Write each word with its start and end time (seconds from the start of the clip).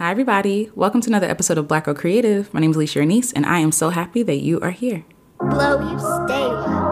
Hi, 0.00 0.10
everybody. 0.10 0.70
Welcome 0.74 1.02
to 1.02 1.10
another 1.10 1.28
episode 1.28 1.58
of 1.58 1.68
Black 1.68 1.84
Girl 1.84 1.92
Creative. 1.92 2.54
My 2.54 2.60
name 2.60 2.70
is 2.70 2.76
Alecia 2.78 3.02
Renece, 3.02 3.34
and 3.36 3.44
I 3.44 3.58
am 3.58 3.70
so 3.70 3.90
happy 3.90 4.22
that 4.22 4.36
you 4.36 4.58
are 4.60 4.70
here. 4.70 5.04
Blow 5.38 5.78
you 5.78 5.98
stay. 5.98 6.89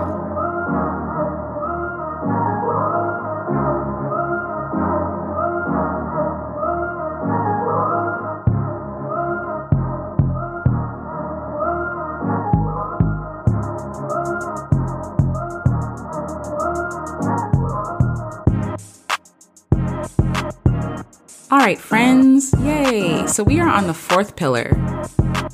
All 21.51 21.59
right, 21.59 21.79
friends. 21.79 22.55
Yay. 22.61 23.27
So 23.27 23.43
we 23.43 23.59
are 23.59 23.71
on 23.71 23.87
the 23.87 23.95
fourth 23.95 24.37
pillar 24.37 24.69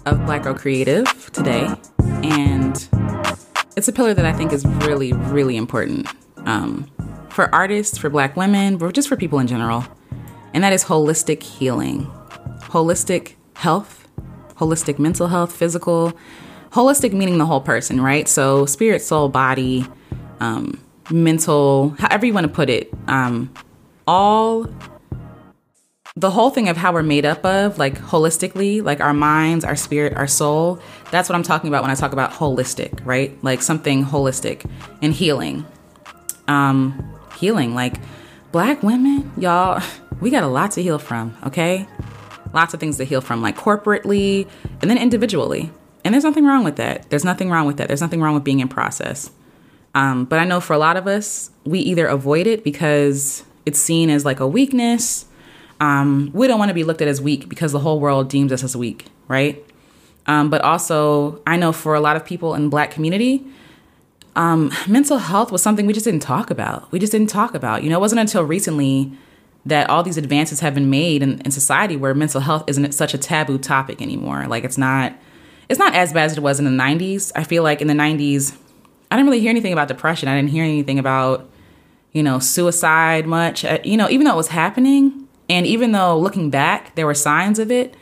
of 0.07 0.27
Black 0.27 0.43
Girl 0.43 0.53
Creative 0.53 1.31
today. 1.31 1.73
And 2.25 2.89
it's 3.77 3.87
a 3.87 3.93
pillar 3.93 4.13
that 4.13 4.25
I 4.25 4.33
think 4.33 4.53
is 4.53 4.67
really, 4.67 5.13
really 5.13 5.57
important 5.57 6.09
um, 6.47 6.91
for 7.29 7.55
artists, 7.55 7.97
for 7.97 8.11
Black 8.11 8.37
women, 8.37 8.77
but 8.77 8.93
just 8.93 9.09
for 9.09 9.15
people 9.15 9.39
in 9.39 9.47
general. 9.47 9.85
And 10.53 10.65
that 10.65 10.73
is 10.73 10.83
holistic 10.83 11.45
healing, 11.45 12.07
holistic 12.63 13.35
health, 13.55 14.09
holistic 14.57 14.99
mental 14.99 15.29
health, 15.29 15.55
physical, 15.55 16.13
holistic 16.71 17.13
meaning 17.13 17.39
the 17.39 17.47
whole 17.47 17.61
person, 17.61 18.01
right? 18.01 18.27
So 18.27 18.67
spirit, 18.67 19.01
soul, 19.01 19.29
body, 19.29 19.87
um, 20.41 20.81
mental, 21.13 21.91
however 22.01 22.27
you 22.27 22.35
want 22.35 22.49
to 22.49 22.53
put 22.53 22.69
it, 22.69 22.93
um, 23.07 23.55
all 24.09 24.69
the 26.17 26.31
whole 26.31 26.51
thing 26.51 26.69
of 26.69 26.77
how 26.77 26.93
we're 26.93 27.03
made 27.03 27.25
up 27.25 27.45
of, 27.45 27.77
like 27.77 27.99
holistically, 27.99 28.81
like 28.81 29.01
our 29.01 29.13
minds, 29.13 29.65
our 29.65 29.75
spirit, 29.75 30.15
our 30.15 30.29
soul, 30.29 30.79
that's 31.11 31.29
what 31.29 31.35
I'm 31.35 31.43
talking 31.43 31.67
about 31.67 31.83
when 31.83 31.91
I 31.91 31.97
talk 31.97 32.13
about 32.13 32.31
holistic, 32.31 33.05
right? 33.05 33.37
Like 33.43 33.63
something 33.63 34.05
holistic 34.05 34.65
and 35.03 35.13
healing. 35.13 35.67
Um, 36.47 37.17
healing, 37.37 37.75
like 37.75 37.97
black 38.53 38.81
women, 38.85 39.33
y'all, 39.37 39.83
we 40.21 40.31
got 40.31 40.45
a 40.45 40.49
lot 40.49 40.71
to 40.73 40.83
heal 40.83 41.01
from, 41.01 41.37
okay? 41.47 41.89
Lots 42.53 42.75
of 42.75 42.79
things 42.79 42.97
to 42.99 43.05
heal 43.05 43.21
from, 43.21 43.43
like 43.43 43.57
corporately 43.57 44.49
and 44.81 44.89
then 44.89 44.99
individually. 44.99 45.73
And 46.05 46.15
there's 46.15 46.23
nothing 46.23 46.45
wrong 46.45 46.63
with 46.63 46.77
that. 46.77 47.11
There's 47.11 47.25
nothing 47.25 47.51
wrong 47.51 47.67
with 47.67 47.79
that. 47.79 47.89
There's 47.89 48.03
nothing 48.03 48.21
wrong 48.21 48.35
with 48.35 48.45
being 48.45 48.61
in 48.61 48.69
process. 48.69 49.33
Um, 49.97 50.27
but 50.27 50.39
I 50.39 50.45
know 50.45 50.61
for 50.61 50.75
a 50.75 50.79
lot 50.79 50.97
of 50.97 51.09
us, 51.09 51.51
we 51.65 51.81
either 51.81 52.07
avoid 52.07 52.47
it 52.47 52.63
because 52.63 53.43
it's 53.67 53.81
seen 53.81 54.11
as 54.11 54.25
like 54.25 54.39
a 54.39 54.47
weakness 54.47 55.27
um, 55.85 56.31
we 56.33 56.47
don't 56.47 56.59
want 56.59 56.71
to 56.71 56.75
be 56.75 56.83
looked 56.83 57.03
at 57.03 57.09
as 57.09 57.21
weak 57.21 57.47
because 57.49 57.73
the 57.73 57.79
whole 57.79 58.01
world 58.01 58.31
deems 58.31 58.53
us 58.53 58.65
as 58.65 58.75
weak, 58.75 59.07
right? 59.29 59.63
Um, 60.27 60.49
but 60.49 60.63
also, 60.63 61.43
I 61.47 61.59
know 61.59 61.73
for 61.73 61.95
a 61.95 62.01
lot 62.01 62.17
of 62.17 62.25
people 62.25 62.55
in 62.55 62.71
Black 62.71 62.91
community, 62.91 63.45
um, 64.35 64.73
mental 64.89 65.19
health 65.19 65.53
was 65.53 65.63
something 65.63 65.85
we 65.85 65.93
just 65.93 66.07
didn't 66.07 66.23
talk 66.23 66.51
about. 66.51 66.91
We 66.91 66.99
just 66.99 67.13
didn't 67.13 67.29
talk 67.29 67.55
about. 67.55 67.83
You 67.83 67.91
know, 67.91 67.99
it 67.99 68.01
wasn't 68.01 68.21
until 68.21 68.45
recently 68.45 69.13
that 69.67 69.91
all 69.91 70.03
these 70.03 70.17
advances 70.17 70.61
have 70.61 70.75
been 70.75 70.89
made 70.89 71.23
in, 71.23 71.41
in 71.43 71.51
society 71.51 71.97
where 71.97 72.15
mental 72.15 72.41
health 72.41 72.65
isn't 72.67 72.93
such 72.93 73.13
a 73.13 73.19
taboo 73.19 73.59
topic 73.59 74.01
anymore. 74.01 74.47
Like 74.47 74.65
it's 74.65 74.79
not, 74.79 75.13
it's 75.69 75.79
not 75.79 75.95
as 75.95 76.15
bad 76.15 76.31
as 76.31 76.39
it 76.39 76.41
was 76.41 76.59
in 76.59 76.65
the 76.65 76.83
'90s. 76.83 77.31
I 77.37 77.45
feel 77.45 77.63
like 77.63 77.83
in 77.83 77.89
the 77.89 77.95
'90s, 77.95 78.57
I 79.11 79.17
didn't 79.17 79.27
really 79.27 79.41
hear 79.41 79.51
anything 79.51 79.75
about 79.75 79.89
depression. 79.89 80.29
I 80.31 80.37
didn't 80.37 80.51
hear 80.51 80.65
anything 80.65 80.99
about, 80.99 81.49
you 82.13 82.23
know, 82.23 82.39
suicide 82.39 83.27
much. 83.27 83.65
Uh, 83.67 83.79
you 83.85 83.99
know, 83.99 84.09
even 84.09 84.25
though 84.25 84.33
it 84.33 84.37
was 84.37 84.49
happening, 84.49 85.24
and 85.49 85.67
even 85.67 85.93
though 85.93 86.19
looking 86.19 86.51
back, 86.51 86.95
there 86.95 87.07
were 87.07 87.15
signs 87.15 87.59
of 87.59 87.71
it 87.71 87.97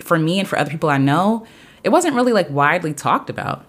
for 0.00 0.18
me 0.18 0.38
and 0.38 0.48
for 0.48 0.58
other 0.58 0.70
people 0.70 0.90
I 0.90 0.98
know, 0.98 1.46
it 1.82 1.90
wasn't 1.90 2.14
really 2.14 2.32
like 2.32 2.48
widely 2.50 2.94
talked 2.94 3.30
about. 3.30 3.64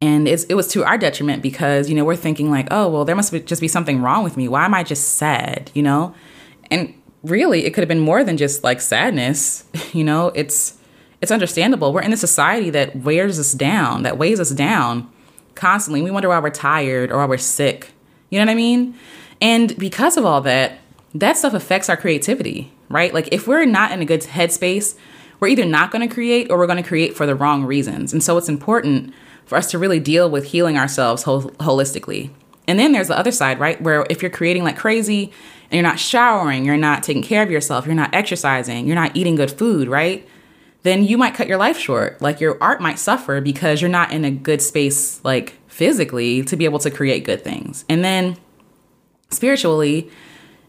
And 0.00 0.28
it 0.28 0.54
was 0.54 0.68
to 0.68 0.84
our 0.84 0.96
detriment 0.96 1.42
because, 1.42 1.88
you 1.88 1.96
know, 1.96 2.04
we're 2.04 2.14
thinking 2.14 2.52
like, 2.52 2.68
oh, 2.70 2.88
well, 2.88 3.04
there 3.04 3.16
must 3.16 3.32
be, 3.32 3.40
just 3.40 3.60
be 3.60 3.66
something 3.66 4.00
wrong 4.00 4.22
with 4.22 4.36
me. 4.36 4.46
Why 4.46 4.64
am 4.64 4.72
I 4.72 4.84
just 4.84 5.14
sad, 5.14 5.72
you 5.74 5.82
know? 5.82 6.14
And 6.70 6.94
really, 7.24 7.64
it 7.64 7.74
could 7.74 7.82
have 7.82 7.88
been 7.88 7.98
more 7.98 8.22
than 8.22 8.36
just 8.36 8.62
like 8.62 8.80
sadness, 8.80 9.64
you 9.92 10.04
know? 10.04 10.28
It's 10.36 10.78
it's 11.20 11.32
understandable. 11.32 11.92
We're 11.92 12.02
in 12.02 12.12
a 12.12 12.16
society 12.16 12.70
that 12.70 12.94
wears 12.94 13.40
us 13.40 13.52
down, 13.52 14.04
that 14.04 14.18
weighs 14.18 14.38
us 14.38 14.50
down 14.50 15.10
constantly. 15.56 16.00
We 16.00 16.12
wonder 16.12 16.28
why 16.28 16.38
we're 16.38 16.50
tired 16.50 17.10
or 17.10 17.18
why 17.18 17.24
we're 17.24 17.38
sick. 17.38 17.90
You 18.30 18.38
know 18.38 18.44
what 18.44 18.52
I 18.52 18.54
mean? 18.54 18.94
And 19.40 19.76
because 19.78 20.16
of 20.16 20.24
all 20.24 20.40
that, 20.42 20.78
that 21.14 21.36
stuff 21.36 21.54
affects 21.54 21.88
our 21.88 21.96
creativity, 21.96 22.72
right? 22.88 23.12
Like 23.12 23.28
if 23.32 23.46
we're 23.46 23.64
not 23.64 23.92
in 23.92 24.00
a 24.00 24.04
good 24.04 24.22
headspace, 24.22 24.96
we're 25.40 25.48
either 25.48 25.64
not 25.64 25.90
going 25.90 26.06
to 26.06 26.12
create 26.12 26.50
or 26.50 26.58
we're 26.58 26.66
going 26.66 26.82
to 26.82 26.88
create 26.88 27.16
for 27.16 27.26
the 27.26 27.34
wrong 27.34 27.64
reasons. 27.64 28.12
And 28.12 28.22
so 28.22 28.36
it's 28.36 28.48
important 28.48 29.14
for 29.46 29.56
us 29.56 29.70
to 29.70 29.78
really 29.78 30.00
deal 30.00 30.30
with 30.30 30.46
healing 30.46 30.76
ourselves 30.76 31.22
hol- 31.22 31.50
holistically. 31.52 32.30
And 32.66 32.78
then 32.78 32.92
there's 32.92 33.08
the 33.08 33.18
other 33.18 33.32
side, 33.32 33.58
right? 33.58 33.80
Where 33.80 34.06
if 34.10 34.20
you're 34.20 34.30
creating 34.30 34.62
like 34.62 34.76
crazy 34.76 35.32
and 35.70 35.72
you're 35.72 35.82
not 35.82 35.98
showering, 35.98 36.64
you're 36.64 36.76
not 36.76 37.02
taking 37.02 37.22
care 37.22 37.42
of 37.42 37.50
yourself, 37.50 37.86
you're 37.86 37.94
not 37.94 38.14
exercising, 38.14 38.86
you're 38.86 38.94
not 38.94 39.16
eating 39.16 39.36
good 39.36 39.50
food, 39.50 39.88
right? 39.88 40.28
Then 40.82 41.02
you 41.04 41.16
might 41.16 41.34
cut 41.34 41.48
your 41.48 41.56
life 41.56 41.78
short. 41.78 42.20
Like 42.20 42.40
your 42.40 42.62
art 42.62 42.80
might 42.80 42.98
suffer 42.98 43.40
because 43.40 43.80
you're 43.80 43.90
not 43.90 44.12
in 44.12 44.24
a 44.24 44.30
good 44.30 44.60
space, 44.60 45.22
like 45.24 45.54
physically, 45.66 46.42
to 46.44 46.56
be 46.56 46.66
able 46.66 46.78
to 46.80 46.90
create 46.90 47.24
good 47.24 47.42
things. 47.42 47.84
And 47.88 48.04
then 48.04 48.36
spiritually, 49.30 50.10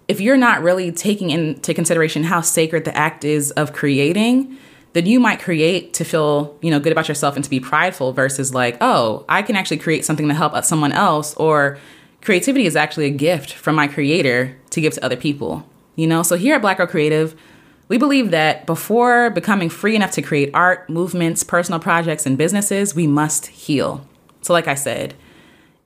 if 0.09 0.19
you're 0.19 0.37
not 0.37 0.63
really 0.63 0.91
taking 0.91 1.29
into 1.29 1.73
consideration 1.73 2.23
how 2.23 2.41
sacred 2.41 2.83
the 2.83 2.97
act 2.97 3.23
is 3.23 3.51
of 3.51 3.73
creating, 3.73 4.57
then 4.93 5.05
you 5.05 5.19
might 5.19 5.39
create 5.39 5.93
to 5.93 6.03
feel, 6.03 6.57
you 6.63 6.71
know, 6.71 6.79
good 6.79 6.91
about 6.91 7.07
yourself 7.07 7.35
and 7.35 7.43
to 7.43 7.49
be 7.49 7.59
prideful 7.59 8.11
versus 8.11 8.51
like, 8.51 8.75
oh, 8.81 9.23
I 9.29 9.43
can 9.43 9.55
actually 9.55 9.77
create 9.77 10.03
something 10.03 10.27
to 10.27 10.33
help 10.33 10.61
someone 10.65 10.91
else 10.91 11.35
or 11.35 11.77
creativity 12.23 12.65
is 12.65 12.75
actually 12.75 13.05
a 13.05 13.11
gift 13.11 13.53
from 13.53 13.75
my 13.75 13.87
creator 13.87 14.57
to 14.71 14.81
give 14.81 14.93
to 14.93 15.05
other 15.05 15.15
people. 15.15 15.63
You 15.95 16.07
know, 16.07 16.23
so 16.23 16.35
here 16.35 16.55
at 16.55 16.61
Black 16.61 16.77
Girl 16.77 16.87
Creative, 16.87 17.39
we 17.87 17.99
believe 17.99 18.31
that 18.31 18.65
before 18.65 19.29
becoming 19.29 19.69
free 19.69 19.95
enough 19.95 20.11
to 20.11 20.23
create 20.23 20.49
art, 20.55 20.89
movements, 20.89 21.43
personal 21.43 21.79
projects, 21.79 22.25
and 22.25 22.35
businesses, 22.35 22.95
we 22.95 23.05
must 23.05 23.47
heal. 23.47 24.07
So, 24.41 24.53
like 24.53 24.67
I 24.67 24.75
said, 24.75 25.13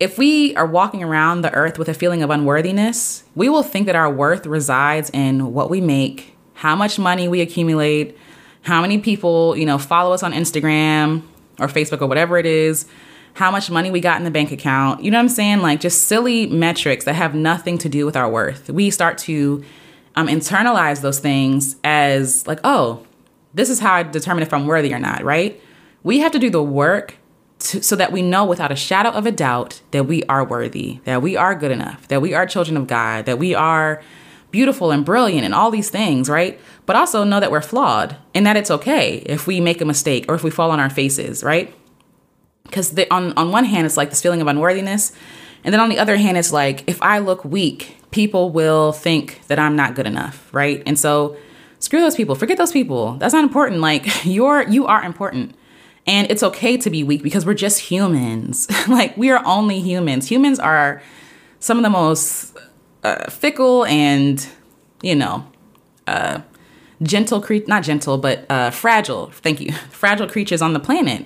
if 0.04 0.18
we 0.18 0.54
are 0.56 0.66
walking 0.68 1.02
around 1.02 1.44
the 1.44 1.54
earth 1.54 1.80
with 1.80 1.88
a 1.88 1.94
feeling 1.94 2.22
of 2.22 2.30
unworthiness, 2.30 3.24
we 3.36 3.48
will 3.48 3.64
think 3.64 3.86
that 3.86 3.96
our 3.96 4.12
worth 4.12 4.46
resides 4.46 5.10
in 5.12 5.54
what 5.54 5.70
we 5.70 5.80
make, 5.80 6.36
how 6.56 6.76
much 6.76 7.00
money 7.00 7.30
we 7.30 7.40
accumulate, 7.40 8.18
how 8.64 8.82
many 8.82 8.98
people, 8.98 9.56
you 9.56 9.66
know, 9.66 9.78
follow 9.78 10.12
us 10.12 10.22
on 10.22 10.34
Instagram 10.34 11.24
or 11.58 11.68
Facebook 11.68 12.02
or 12.02 12.08
whatever 12.08 12.38
it 12.38 12.46
is, 12.46 12.86
how 13.36 13.50
much 13.50 13.72
money 13.72 13.92
we 13.92 14.02
got 14.02 14.18
in 14.18 14.26
the 14.26 14.32
bank 14.32 14.52
account. 14.52 15.02
You 15.02 15.10
know 15.10 15.20
what 15.20 15.24
I'm 15.24 15.30
saying? 15.30 15.62
Like 15.62 15.80
just 15.80 16.04
silly 16.04 16.48
metrics 16.48 17.06
that 17.06 17.14
have 17.14 17.34
nothing 17.34 17.78
to 17.78 17.88
do 17.88 18.06
with 18.06 18.18
our 18.18 18.30
worth. 18.30 18.70
We 18.70 18.90
start 18.90 19.18
to 19.20 19.64
um, 20.18 20.28
internalize 20.28 21.00
those 21.00 21.20
things 21.20 21.78
as 21.86 22.46
like, 22.46 22.60
oh, 22.66 23.08
this 23.54 23.70
is 23.70 23.80
how 23.80 23.94
I 23.94 24.04
determine 24.04 24.44
if 24.44 24.54
I'm 24.54 24.68
worthy 24.68 24.94
or 24.94 25.00
not, 25.00 25.24
right? 25.24 25.62
We 26.04 26.20
have 26.20 26.34
to 26.34 26.40
do 26.40 26.50
the 26.50 26.62
work 26.62 27.16
to, 27.64 27.82
so 27.82 27.96
that 27.96 28.12
we 28.12 28.22
know 28.22 28.46
without 28.46 28.72
a 28.72 28.76
shadow 28.76 29.10
of 29.10 29.26
a 29.26 29.32
doubt 29.32 29.82
that 29.92 30.06
we 30.06 30.24
are 30.24 30.44
worthy, 30.44 31.00
that 31.06 31.22
we 31.22 31.36
are 31.38 31.56
good 31.56 31.72
enough, 31.72 32.08
that 32.10 32.22
we 32.22 32.34
are 32.34 32.46
children 32.46 32.76
of 32.78 32.88
God, 32.88 33.26
that 33.26 33.40
we 33.40 33.56
are 33.56 34.02
beautiful 34.52 34.92
and 34.92 35.04
brilliant 35.04 35.46
and 35.46 35.54
all 35.54 35.72
these 35.72 35.90
things, 35.90 36.30
right? 36.30 36.60
But 36.86 36.96
also 36.96 37.24
know 37.24 37.40
that 37.40 37.52
we're 37.52 37.62
flawed 37.62 38.18
and 38.36 38.46
that 38.46 38.58
it's 38.58 38.70
okay 38.70 39.18
if 39.26 39.48
we 39.48 39.60
make 39.62 39.82
a 39.82 39.86
mistake 39.86 40.26
or 40.28 40.36
if 40.36 40.44
we 40.44 40.52
fall 40.52 40.72
on 40.72 40.80
our 40.80 40.90
faces, 40.90 41.44
right? 41.44 41.74
Because 42.64 42.98
on, 43.10 43.34
on 43.34 43.52
one 43.52 43.66
hand, 43.66 43.86
it's 43.86 43.98
like 43.98 44.10
this 44.10 44.22
feeling 44.22 44.42
of 44.42 44.48
unworthiness. 44.48 45.14
And 45.64 45.74
then 45.74 45.80
on 45.80 45.90
the 45.90 46.00
other 46.00 46.18
hand, 46.18 46.38
it's 46.38 46.52
like 46.52 46.84
if 46.88 47.02
I 47.02 47.20
look 47.20 47.46
weak, 47.46 47.98
people 48.12 48.50
will 48.50 48.92
think 48.92 49.42
that 49.48 49.58
I'm 49.58 49.76
not 49.76 49.96
good 49.96 50.06
enough, 50.06 50.54
right? 50.54 50.84
And 50.86 51.00
so 51.00 51.38
screw 51.80 52.02
those 52.02 52.16
people, 52.16 52.36
forget 52.36 52.58
those 52.58 52.72
people. 52.72 53.14
That's 53.14 53.34
not 53.34 53.44
important. 53.44 53.80
Like 53.80 54.06
you're 54.26 54.68
you 54.70 54.86
are 54.86 55.04
important. 55.04 55.56
And 56.06 56.30
it's 56.30 56.44
okay 56.44 56.78
to 56.78 56.90
be 56.90 57.04
weak 57.04 57.24
because 57.24 57.46
we're 57.46 57.54
just 57.54 57.80
humans. 57.80 58.68
like, 58.88 59.16
we 59.16 59.30
are 59.30 59.44
only 59.46 59.80
humans. 59.80 60.30
Humans 60.30 60.60
are 60.60 61.02
some 61.60 61.78
of 61.78 61.84
the 61.84 61.90
most 61.90 62.58
uh, 63.04 63.30
fickle 63.30 63.86
and, 63.86 64.46
you 65.02 65.16
know, 65.16 65.48
uh, 66.08 66.42
gentle, 67.02 67.42
cre- 67.42 67.68
not 67.68 67.84
gentle, 67.84 68.18
but 68.18 68.46
uh, 68.50 68.70
fragile, 68.70 69.28
thank 69.32 69.62
you, 69.62 69.72
fragile 69.90 70.28
creatures 70.28 70.62
on 70.62 70.74
the 70.74 70.80
planet, 70.80 71.26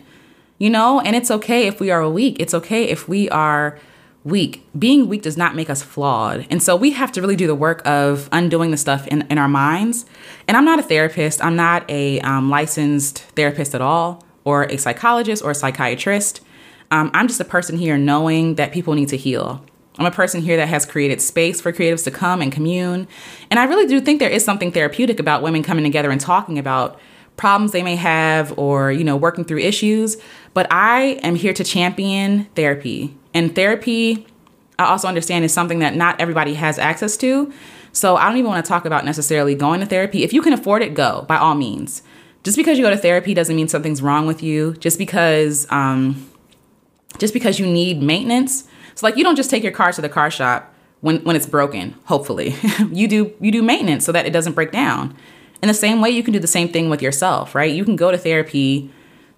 you 0.59 0.69
know? 0.69 1.01
And 1.01 1.15
it's 1.15 1.31
okay 1.31 1.65
if 1.65 1.79
we 1.79 1.89
are 1.89 2.07
weak. 2.07 2.37
It's 2.39 2.53
okay 2.53 2.83
if 2.83 3.07
we 3.07 3.29
are 3.29 3.79
weak. 4.23 4.67
Being 4.77 5.07
weak 5.07 5.23
does 5.23 5.37
not 5.37 5.55
make 5.55 5.71
us 5.71 5.81
flawed. 5.81 6.45
And 6.51 6.61
so 6.61 6.75
we 6.75 6.91
have 6.91 7.11
to 7.13 7.21
really 7.21 7.35
do 7.35 7.47
the 7.47 7.55
work 7.55 7.81
of 7.87 8.29
undoing 8.31 8.69
the 8.69 8.77
stuff 8.77 9.07
in, 9.07 9.23
in 9.29 9.39
our 9.39 9.47
minds. 9.47 10.05
And 10.47 10.55
I'm 10.55 10.65
not 10.65 10.77
a 10.77 10.83
therapist, 10.83 11.43
I'm 11.43 11.55
not 11.55 11.89
a 11.89 12.19
um, 12.21 12.51
licensed 12.51 13.19
therapist 13.35 13.73
at 13.73 13.81
all 13.81 14.26
or 14.47 14.63
a 14.63 14.77
psychologist 14.77 15.43
or 15.43 15.51
a 15.51 15.55
psychiatrist. 15.55 16.39
Um, 16.89 17.11
I'm 17.13 17.27
just 17.27 17.41
a 17.41 17.45
person 17.45 17.77
here 17.77 17.97
knowing 17.97 18.55
that 18.55 18.71
people 18.71 18.93
need 18.93 19.09
to 19.09 19.17
heal. 19.17 19.61
I'm 19.99 20.05
a 20.05 20.11
person 20.11 20.41
here 20.41 20.55
that 20.55 20.69
has 20.69 20.85
created 20.85 21.21
space 21.21 21.59
for 21.59 21.73
creatives 21.73 22.05
to 22.05 22.11
come 22.11 22.41
and 22.41 22.49
commune. 22.49 23.09
And 23.51 23.59
I 23.59 23.65
really 23.65 23.87
do 23.87 23.99
think 23.99 24.21
there 24.21 24.29
is 24.29 24.45
something 24.45 24.71
therapeutic 24.71 25.19
about 25.19 25.43
women 25.43 25.63
coming 25.63 25.83
together 25.83 26.09
and 26.11 26.21
talking 26.21 26.57
about 26.57 26.97
problems 27.35 27.73
they 27.73 27.83
may 27.83 27.97
have 27.97 28.57
or, 28.57 28.89
you 28.89 29.03
know, 29.03 29.17
working 29.17 29.43
through 29.43 29.59
issues. 29.59 30.15
But 30.53 30.65
I 30.71 31.19
am 31.23 31.35
here 31.35 31.53
to 31.53 31.65
champion 31.65 32.45
therapy. 32.55 33.17
And 33.33 33.53
therapy, 33.53 34.27
I 34.79 34.85
also 34.85 35.09
understand, 35.09 35.43
is 35.43 35.53
something 35.53 35.79
that 35.79 35.93
not 35.93 36.21
everybody 36.21 36.53
has 36.53 36.79
access 36.79 37.17
to. 37.17 37.51
So 37.91 38.15
I 38.15 38.29
don't 38.29 38.37
even 38.37 38.49
want 38.49 38.63
to 38.63 38.69
talk 38.69 38.85
about 38.85 39.03
necessarily 39.03 39.55
going 39.55 39.81
to 39.81 39.85
therapy. 39.85 40.23
If 40.23 40.31
you 40.31 40.41
can 40.41 40.53
afford 40.53 40.83
it, 40.83 40.93
go 40.93 41.25
by 41.27 41.35
all 41.35 41.55
means. 41.55 42.01
Just 42.47 42.57
because 42.57 42.77
you 42.77 42.83
go 42.83 42.89
to 42.89 42.97
therapy 42.97 43.33
doesn't 43.33 43.55
mean 43.55 43.67
something's 43.67 44.01
wrong 44.01 44.25
with 44.25 44.41
you. 44.41 44.73
Just 44.75 44.97
because, 44.97 45.67
um, 45.69 46.29
just 47.17 47.33
because 47.33 47.59
you 47.59 47.65
need 47.65 48.01
maintenance 48.01 48.63
so 48.97 49.05
like 49.05 49.15
you 49.15 49.23
don't 49.23 49.35
just 49.35 49.51
take 49.51 49.61
your 49.61 49.71
car 49.71 49.91
to 49.91 50.01
the 50.01 50.09
car 50.09 50.31
shop 50.31 50.73
when 51.01 51.17
when 51.17 51.35
it's 51.35 51.45
broken, 51.45 51.93
hopefully. 52.05 52.55
you 52.91 53.07
do 53.07 53.31
you 53.39 53.51
do 53.51 53.61
maintenance 53.61 54.03
so 54.03 54.11
that 54.11 54.25
it 54.25 54.33
doesn't 54.33 54.53
break 54.53 54.71
down. 54.71 55.15
In 55.61 55.67
the 55.67 55.75
same 55.75 56.01
way 56.01 56.09
you 56.09 56.23
can 56.23 56.33
do 56.33 56.39
the 56.39 56.47
same 56.47 56.67
thing 56.67 56.89
with 56.89 57.03
yourself, 57.03 57.53
right? 57.53 57.71
You 57.71 57.85
can 57.85 57.95
go 57.95 58.09
to 58.09 58.17
therapy 58.17 58.91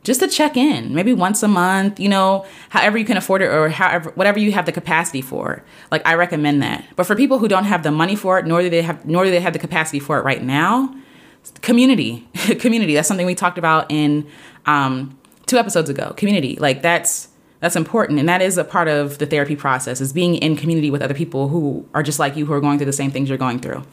just 0.04 0.22
to 0.22 0.30
check 0.30 0.56
in, 0.56 0.96
maybe 0.96 1.12
once 1.12 1.44
a 1.44 1.50
month, 1.50 2.00
you 2.00 2.08
know, 2.08 2.46
however 2.70 2.98
you 2.98 3.04
can 3.04 3.18
afford 3.18 3.42
it 3.42 3.48
or 3.48 3.68
however 3.68 4.12
whatever 4.12 4.40
you 4.40 4.54
have 4.54 4.66
the 4.66 4.72
capacity 4.72 5.22
for. 5.22 5.62
Like 5.92 6.08
I 6.08 6.14
recommend 6.14 6.64
that. 6.64 6.86
But 6.96 7.06
for 7.06 7.18
people 7.18 7.40
who 7.40 7.50
don't 7.50 7.66
have 7.66 7.84
the 7.84 7.92
money 7.92 8.16
for 8.16 8.40
it, 8.40 8.46
nor 8.46 8.62
do 8.62 8.70
they 8.70 8.82
have 8.82 9.06
nor 9.06 9.26
do 9.26 9.32
they 9.32 9.42
have 9.42 9.52
the 9.52 9.60
capacity 9.60 10.00
for 10.00 10.18
it 10.20 10.24
right 10.24 10.42
now, 10.42 10.96
community. 11.62 12.28
community. 12.60 12.94
That's 12.94 13.08
something 13.08 13.26
we 13.26 13.36
talked 13.36 13.58
about 13.58 13.92
in 13.92 14.28
um, 14.66 15.18
two 15.46 15.58
episodes 15.58 15.90
ago. 15.90 16.14
Community. 16.16 16.56
Like 16.56 16.82
that's 16.82 17.30
that's 17.60 17.76
important 17.76 18.20
and 18.20 18.30
that 18.30 18.42
is 18.42 18.58
a 18.58 18.64
part 18.64 18.88
of 18.88 19.18
the 19.18 19.26
therapy 19.26 19.56
process 19.56 20.02
is 20.02 20.14
being 20.14 20.36
in 20.36 20.56
community 20.56 20.90
with 20.90 21.02
other 21.02 21.14
people 21.14 21.50
who 21.50 21.88
are 21.94 22.04
just 22.04 22.20
like 22.20 22.36
you 22.36 22.46
who 22.46 22.54
are 22.54 22.62
going 22.62 22.78
through 22.78 22.86
the 22.86 22.94
same 22.94 23.12
things 23.12 23.30
you're 23.30 23.38
going 23.38 23.60
through 23.60 23.84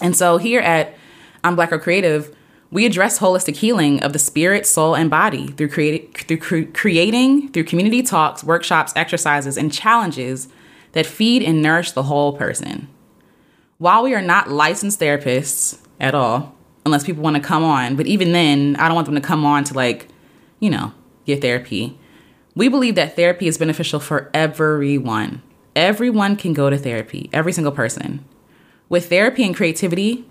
and 0.00 0.16
so 0.16 0.36
here 0.38 0.60
at 0.60 0.94
i'm 1.42 1.56
Black 1.56 1.70
Girl 1.70 1.78
Creative 1.78 2.34
we 2.70 2.86
address 2.86 3.18
holistic 3.18 3.56
healing 3.56 4.02
of 4.02 4.12
the 4.12 4.18
spirit 4.18 4.66
soul 4.66 4.96
and 4.96 5.08
body 5.10 5.48
through, 5.48 5.68
creati- 5.68 6.16
through 6.16 6.38
cre- 6.38 6.72
creating 6.72 7.48
through 7.50 7.64
community 7.64 8.02
talks 8.02 8.44
workshops 8.44 8.92
exercises 8.96 9.56
and 9.56 9.72
challenges 9.72 10.48
that 10.92 11.06
feed 11.06 11.42
and 11.42 11.60
nourish 11.60 11.92
the 11.92 12.04
whole 12.04 12.36
person 12.36 12.88
while 13.78 14.02
we 14.02 14.14
are 14.14 14.22
not 14.22 14.50
licensed 14.50 15.00
therapists 15.00 15.80
at 15.98 16.14
all 16.14 16.53
unless 16.86 17.04
people 17.04 17.22
want 17.22 17.36
to 17.36 17.42
come 17.42 17.62
on 17.62 17.96
but 17.96 18.06
even 18.06 18.32
then 18.32 18.76
i 18.76 18.86
don't 18.88 18.94
want 18.94 19.06
them 19.06 19.14
to 19.14 19.20
come 19.20 19.44
on 19.44 19.64
to 19.64 19.74
like 19.74 20.08
you 20.60 20.70
know 20.70 20.92
get 21.24 21.40
therapy 21.40 21.98
we 22.54 22.68
believe 22.68 22.94
that 22.94 23.16
therapy 23.16 23.48
is 23.48 23.58
beneficial 23.58 24.00
for 24.00 24.30
everyone. 24.32 25.42
Everyone 25.74 26.36
can 26.36 26.52
go 26.52 26.70
to 26.70 26.78
therapy, 26.78 27.28
every 27.32 27.52
single 27.52 27.72
person. 27.72 28.24
With 28.88 29.08
therapy 29.08 29.42
and 29.42 29.56
creativity, 29.56 30.24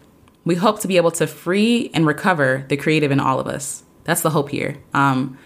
we 0.46 0.56
hope 0.56 0.80
to 0.82 0.88
be 0.88 0.98
able 0.98 1.12
to 1.12 1.28
free 1.28 1.92
and 1.94 2.08
recover 2.08 2.66
the 2.70 2.78
creative 2.78 3.12
in 3.12 3.20
all 3.20 3.40
of 3.40 3.48
us. 3.48 3.84
That's 4.06 4.22
the 4.22 4.30
hope 4.30 4.50
here. 4.50 4.78
Um, 4.94 5.38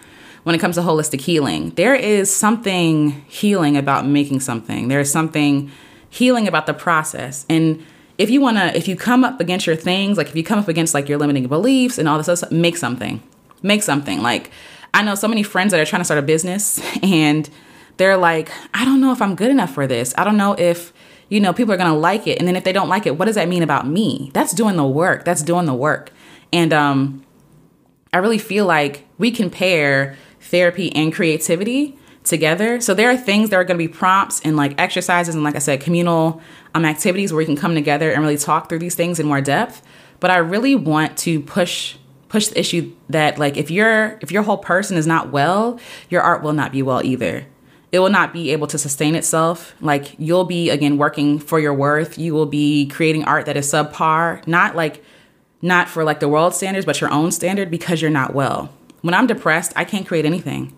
when 0.44 0.54
it 0.54 0.60
comes 0.60 0.76
to 0.76 0.82
holistic 0.82 1.20
healing, 1.20 1.70
there 1.70 1.96
is 1.96 2.34
something 2.34 3.24
healing 3.28 3.76
about 3.76 4.06
making 4.06 4.40
something. 4.40 4.86
There 4.88 5.00
is 5.00 5.10
something 5.10 5.70
healing 6.08 6.46
about 6.46 6.66
the 6.66 6.74
process. 6.74 7.44
And 7.48 7.84
if 8.18 8.30
you 8.30 8.40
wanna, 8.40 8.72
if 8.74 8.88
you 8.88 8.96
come 8.96 9.24
up 9.24 9.40
against 9.40 9.66
your 9.66 9.76
things, 9.76 10.18
like 10.18 10.28
if 10.28 10.36
you 10.36 10.44
come 10.44 10.58
up 10.58 10.68
against 10.68 10.92
like 10.92 11.08
your 11.08 11.18
limiting 11.18 11.46
beliefs 11.46 11.98
and 11.98 12.08
all 12.08 12.18
this 12.20 12.38
stuff, 12.38 12.50
make 12.50 12.76
something. 12.76 13.22
Make 13.62 13.82
something. 13.82 14.20
Like 14.20 14.50
I 14.92 15.02
know 15.02 15.14
so 15.14 15.28
many 15.28 15.42
friends 15.42 15.70
that 15.70 15.80
are 15.80 15.86
trying 15.86 16.00
to 16.00 16.04
start 16.04 16.18
a 16.18 16.22
business 16.22 16.80
and 17.02 17.48
they're 17.96 18.16
like, 18.16 18.50
I 18.74 18.84
don't 18.84 19.00
know 19.00 19.12
if 19.12 19.22
I'm 19.22 19.34
good 19.34 19.50
enough 19.50 19.72
for 19.72 19.86
this. 19.86 20.14
I 20.18 20.24
don't 20.24 20.36
know 20.36 20.52
if, 20.52 20.92
you 21.28 21.40
know, 21.40 21.52
people 21.52 21.72
are 21.74 21.76
going 21.76 21.92
to 21.92 21.98
like 21.98 22.26
it. 22.26 22.38
And 22.38 22.46
then 22.46 22.54
if 22.54 22.62
they 22.64 22.72
don't 22.72 22.88
like 22.88 23.06
it, 23.06 23.18
what 23.18 23.24
does 23.24 23.34
that 23.34 23.48
mean 23.48 23.62
about 23.62 23.88
me? 23.88 24.30
That's 24.34 24.52
doing 24.52 24.76
the 24.76 24.86
work. 24.86 25.24
That's 25.24 25.42
doing 25.42 25.66
the 25.66 25.74
work. 25.74 26.12
And 26.52 26.72
um 26.72 27.24
I 28.12 28.18
really 28.18 28.38
feel 28.38 28.66
like 28.66 29.06
we 29.18 29.30
can 29.30 29.50
pair 29.50 30.16
therapy 30.40 30.94
and 30.94 31.12
creativity 31.12 31.98
together. 32.28 32.80
So 32.80 32.94
there 32.94 33.10
are 33.10 33.16
things 33.16 33.50
that 33.50 33.56
are 33.56 33.64
going 33.64 33.78
to 33.78 33.84
be 33.86 33.92
prompts 33.92 34.40
and 34.42 34.56
like 34.56 34.80
exercises 34.80 35.34
and 35.34 35.44
like 35.44 35.56
I 35.56 35.60
said 35.60 35.80
communal 35.80 36.40
um 36.74 36.84
activities 36.84 37.32
where 37.32 37.38
we 37.38 37.46
can 37.46 37.56
come 37.56 37.74
together 37.74 38.10
and 38.10 38.22
really 38.22 38.36
talk 38.36 38.68
through 38.68 38.80
these 38.80 38.94
things 38.94 39.18
in 39.18 39.26
more 39.26 39.40
depth. 39.40 39.82
But 40.20 40.30
I 40.30 40.38
really 40.38 40.74
want 40.74 41.16
to 41.18 41.40
push 41.40 41.96
push 42.28 42.48
the 42.48 42.60
issue 42.60 42.92
that 43.08 43.38
like 43.38 43.56
if 43.56 43.70
your 43.70 44.18
if 44.20 44.30
your 44.30 44.42
whole 44.42 44.58
person 44.58 44.96
is 44.96 45.06
not 45.06 45.30
well, 45.30 45.80
your 46.08 46.22
art 46.22 46.42
will 46.42 46.52
not 46.52 46.72
be 46.72 46.82
well 46.82 47.04
either. 47.04 47.46
It 47.90 48.00
will 48.00 48.10
not 48.10 48.34
be 48.34 48.50
able 48.50 48.66
to 48.66 48.76
sustain 48.76 49.14
itself. 49.14 49.74
Like 49.80 50.14
you'll 50.18 50.44
be 50.44 50.70
again 50.70 50.98
working 50.98 51.38
for 51.38 51.58
your 51.58 51.72
worth. 51.72 52.18
You 52.18 52.34
will 52.34 52.46
be 52.46 52.86
creating 52.88 53.24
art 53.24 53.46
that 53.46 53.56
is 53.56 53.70
subpar, 53.72 54.46
not 54.46 54.76
like 54.76 55.02
not 55.62 55.88
for 55.88 56.04
like 56.04 56.20
the 56.20 56.28
world 56.28 56.54
standards, 56.54 56.86
but 56.86 57.00
your 57.00 57.10
own 57.10 57.32
standard 57.32 57.70
because 57.70 58.00
you're 58.00 58.10
not 58.10 58.34
well. 58.34 58.72
When 59.00 59.14
I'm 59.14 59.26
depressed, 59.26 59.72
I 59.74 59.84
can't 59.84 60.06
create 60.06 60.24
anything. 60.24 60.72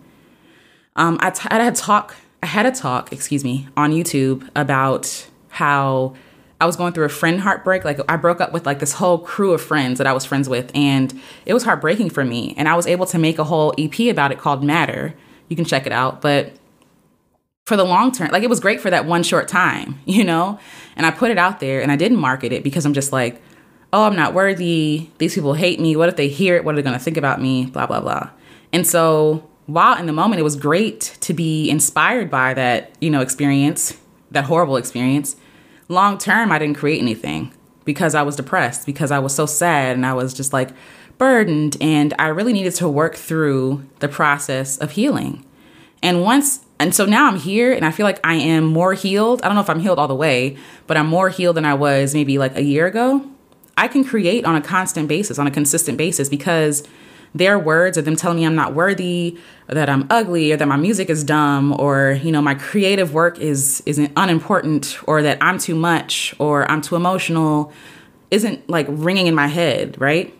Um, 0.95 1.17
I, 1.21 1.29
t- 1.29 1.47
I 1.49 1.55
had 1.63 1.73
a 1.73 1.75
talk. 1.75 2.15
I 2.43 2.47
had 2.47 2.65
a 2.65 2.71
talk, 2.71 3.13
excuse 3.13 3.43
me, 3.43 3.67
on 3.77 3.91
YouTube 3.91 4.49
about 4.55 5.27
how 5.49 6.15
I 6.59 6.65
was 6.65 6.75
going 6.75 6.93
through 6.93 7.05
a 7.05 7.09
friend 7.09 7.39
heartbreak. 7.39 7.85
Like 7.85 7.99
I 8.09 8.15
broke 8.17 8.41
up 8.41 8.51
with 8.51 8.65
like 8.65 8.79
this 8.79 8.93
whole 8.93 9.17
crew 9.17 9.53
of 9.53 9.61
friends 9.61 9.97
that 9.97 10.07
I 10.07 10.13
was 10.13 10.25
friends 10.25 10.49
with, 10.49 10.71
and 10.75 11.19
it 11.45 11.53
was 11.53 11.63
heartbreaking 11.63 12.09
for 12.09 12.25
me. 12.25 12.53
And 12.57 12.67
I 12.67 12.75
was 12.75 12.87
able 12.87 13.05
to 13.07 13.17
make 13.17 13.39
a 13.39 13.43
whole 13.43 13.73
EP 13.77 13.99
about 14.11 14.31
it 14.31 14.39
called 14.39 14.63
Matter. 14.63 15.13
You 15.49 15.55
can 15.55 15.65
check 15.65 15.85
it 15.85 15.91
out. 15.91 16.21
But 16.21 16.53
for 17.65 17.77
the 17.77 17.83
long 17.83 18.11
term, 18.11 18.29
like 18.31 18.43
it 18.43 18.49
was 18.49 18.59
great 18.59 18.81
for 18.81 18.89
that 18.89 19.05
one 19.05 19.23
short 19.23 19.47
time, 19.47 19.99
you 20.05 20.23
know? 20.23 20.59
And 20.95 21.05
I 21.05 21.11
put 21.11 21.31
it 21.31 21.37
out 21.37 21.59
there 21.59 21.81
and 21.81 21.91
I 21.91 21.95
didn't 21.95 22.17
market 22.17 22.51
it 22.51 22.63
because 22.63 22.85
I'm 22.85 22.93
just 22.93 23.11
like, 23.11 23.41
oh, 23.93 24.03
I'm 24.03 24.15
not 24.15 24.33
worthy. 24.33 25.09
These 25.17 25.35
people 25.35 25.53
hate 25.53 25.79
me. 25.79 25.95
What 25.95 26.09
if 26.09 26.15
they 26.15 26.27
hear 26.27 26.55
it? 26.55 26.63
What 26.63 26.75
are 26.75 26.81
they 26.81 26.91
to 26.91 26.99
think 26.99 27.17
about 27.17 27.41
me? 27.41 27.65
Blah, 27.65 27.87
blah, 27.87 28.01
blah. 28.01 28.29
And 28.73 28.87
so 28.87 29.49
while 29.65 29.97
in 29.97 30.05
the 30.05 30.13
moment 30.13 30.39
it 30.39 30.43
was 30.43 30.55
great 30.55 31.17
to 31.21 31.33
be 31.33 31.69
inspired 31.69 32.29
by 32.29 32.53
that, 32.53 32.91
you 32.99 33.09
know, 33.09 33.21
experience, 33.21 33.97
that 34.31 34.45
horrible 34.45 34.77
experience, 34.77 35.35
long 35.87 36.17
term, 36.17 36.51
I 36.51 36.59
didn't 36.59 36.77
create 36.77 37.01
anything 37.01 37.53
because 37.85 38.15
I 38.15 38.21
was 38.21 38.35
depressed, 38.35 38.85
because 38.85 39.11
I 39.11 39.19
was 39.19 39.33
so 39.33 39.45
sad 39.45 39.95
and 39.95 40.05
I 40.05 40.13
was 40.13 40.33
just 40.33 40.53
like 40.53 40.69
burdened. 41.17 41.77
And 41.81 42.13
I 42.19 42.27
really 42.27 42.53
needed 42.53 42.75
to 42.75 42.89
work 42.89 43.15
through 43.15 43.87
the 43.99 44.07
process 44.07 44.77
of 44.77 44.91
healing. 44.91 45.45
And 46.03 46.21
once, 46.21 46.65
and 46.79 46.95
so 46.95 47.05
now 47.05 47.27
I'm 47.27 47.37
here 47.37 47.71
and 47.71 47.85
I 47.85 47.91
feel 47.91 48.05
like 48.05 48.19
I 48.23 48.35
am 48.35 48.65
more 48.65 48.93
healed. 48.93 49.41
I 49.43 49.47
don't 49.47 49.55
know 49.55 49.61
if 49.61 49.69
I'm 49.69 49.79
healed 49.79 49.99
all 49.99 50.07
the 50.07 50.15
way, 50.15 50.57
but 50.87 50.97
I'm 50.97 51.07
more 51.07 51.29
healed 51.29 51.57
than 51.57 51.65
I 51.65 51.75
was 51.75 52.13
maybe 52.13 52.37
like 52.37 52.55
a 52.55 52.63
year 52.63 52.87
ago. 52.87 53.25
I 53.77 53.87
can 53.87 54.03
create 54.03 54.45
on 54.45 54.55
a 54.55 54.61
constant 54.61 55.07
basis, 55.07 55.39
on 55.39 55.47
a 55.47 55.51
consistent 55.51 55.97
basis 55.97 56.27
because 56.27 56.87
their 57.33 57.57
words 57.57 57.97
or 57.97 58.01
them 58.01 58.15
telling 58.15 58.37
me 58.37 58.45
I'm 58.45 58.55
not 58.55 58.73
worthy, 58.73 59.37
or 59.69 59.75
that 59.75 59.89
I'm 59.89 60.05
ugly, 60.09 60.51
or 60.51 60.57
that 60.57 60.67
my 60.67 60.75
music 60.75 61.09
is 61.09 61.23
dumb, 61.23 61.79
or 61.79 62.19
you 62.23 62.31
know 62.31 62.41
my 62.41 62.55
creative 62.55 63.13
work 63.13 63.39
is 63.39 63.81
isn't 63.85 64.11
unimportant, 64.15 64.97
or 65.07 65.21
that 65.21 65.37
I'm 65.41 65.57
too 65.57 65.75
much, 65.75 66.35
or 66.39 66.69
I'm 66.69 66.81
too 66.81 66.95
emotional, 66.95 67.71
isn't 68.29 68.69
like 68.69 68.87
ringing 68.89 69.27
in 69.27 69.35
my 69.35 69.47
head, 69.47 69.99
right? 69.99 70.33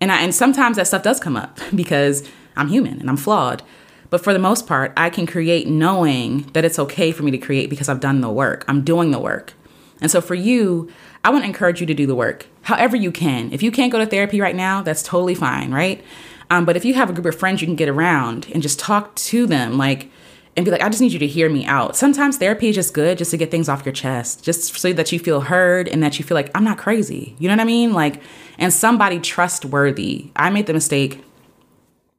And 0.00 0.12
I 0.12 0.22
and 0.22 0.34
sometimes 0.34 0.76
that 0.76 0.86
stuff 0.86 1.02
does 1.02 1.20
come 1.20 1.36
up 1.36 1.58
because 1.74 2.28
I'm 2.56 2.68
human 2.68 3.00
and 3.00 3.08
I'm 3.08 3.16
flawed. 3.16 3.62
But 4.10 4.22
for 4.24 4.32
the 4.32 4.40
most 4.40 4.66
part, 4.66 4.92
I 4.96 5.08
can 5.08 5.24
create 5.24 5.68
knowing 5.68 6.42
that 6.52 6.64
it's 6.64 6.80
okay 6.80 7.12
for 7.12 7.22
me 7.22 7.30
to 7.30 7.38
create 7.38 7.70
because 7.70 7.88
I've 7.88 8.00
done 8.00 8.20
the 8.20 8.30
work. 8.30 8.64
I'm 8.66 8.82
doing 8.82 9.12
the 9.12 9.20
work. 9.20 9.54
And 10.00 10.10
so 10.10 10.20
for 10.20 10.34
you, 10.34 10.90
I 11.24 11.30
want 11.30 11.42
to 11.44 11.48
encourage 11.48 11.80
you 11.80 11.86
to 11.86 11.94
do 11.94 12.06
the 12.06 12.14
work 12.14 12.46
however 12.62 12.96
you 12.96 13.10
can. 13.10 13.52
If 13.52 13.62
you 13.62 13.70
can't 13.70 13.92
go 13.92 13.98
to 13.98 14.06
therapy 14.06 14.40
right 14.40 14.54
now, 14.54 14.82
that's 14.82 15.02
totally 15.02 15.34
fine, 15.34 15.72
right? 15.72 16.02
Um, 16.50 16.64
but 16.64 16.76
if 16.76 16.84
you 16.84 16.94
have 16.94 17.10
a 17.10 17.12
group 17.12 17.26
of 17.26 17.38
friends 17.38 17.60
you 17.60 17.66
can 17.66 17.76
get 17.76 17.88
around 17.88 18.48
and 18.52 18.62
just 18.62 18.78
talk 18.78 19.14
to 19.16 19.46
them, 19.46 19.78
like, 19.78 20.10
and 20.56 20.64
be 20.64 20.70
like, 20.70 20.82
I 20.82 20.88
just 20.88 21.00
need 21.00 21.12
you 21.12 21.18
to 21.20 21.26
hear 21.26 21.48
me 21.48 21.64
out. 21.64 21.96
Sometimes 21.96 22.36
therapy 22.36 22.68
is 22.68 22.74
just 22.74 22.92
good 22.92 23.18
just 23.18 23.30
to 23.30 23.36
get 23.36 23.50
things 23.50 23.68
off 23.68 23.86
your 23.86 23.92
chest, 23.92 24.42
just 24.42 24.76
so 24.76 24.92
that 24.92 25.12
you 25.12 25.18
feel 25.18 25.42
heard 25.42 25.88
and 25.88 26.02
that 26.02 26.18
you 26.18 26.24
feel 26.24 26.34
like 26.34 26.50
I'm 26.54 26.64
not 26.64 26.76
crazy. 26.76 27.36
You 27.38 27.48
know 27.48 27.54
what 27.54 27.60
I 27.60 27.64
mean? 27.64 27.92
Like, 27.92 28.20
and 28.58 28.72
somebody 28.72 29.20
trustworthy. 29.20 30.32
I 30.34 30.50
made 30.50 30.66
the 30.66 30.72
mistake 30.72 31.22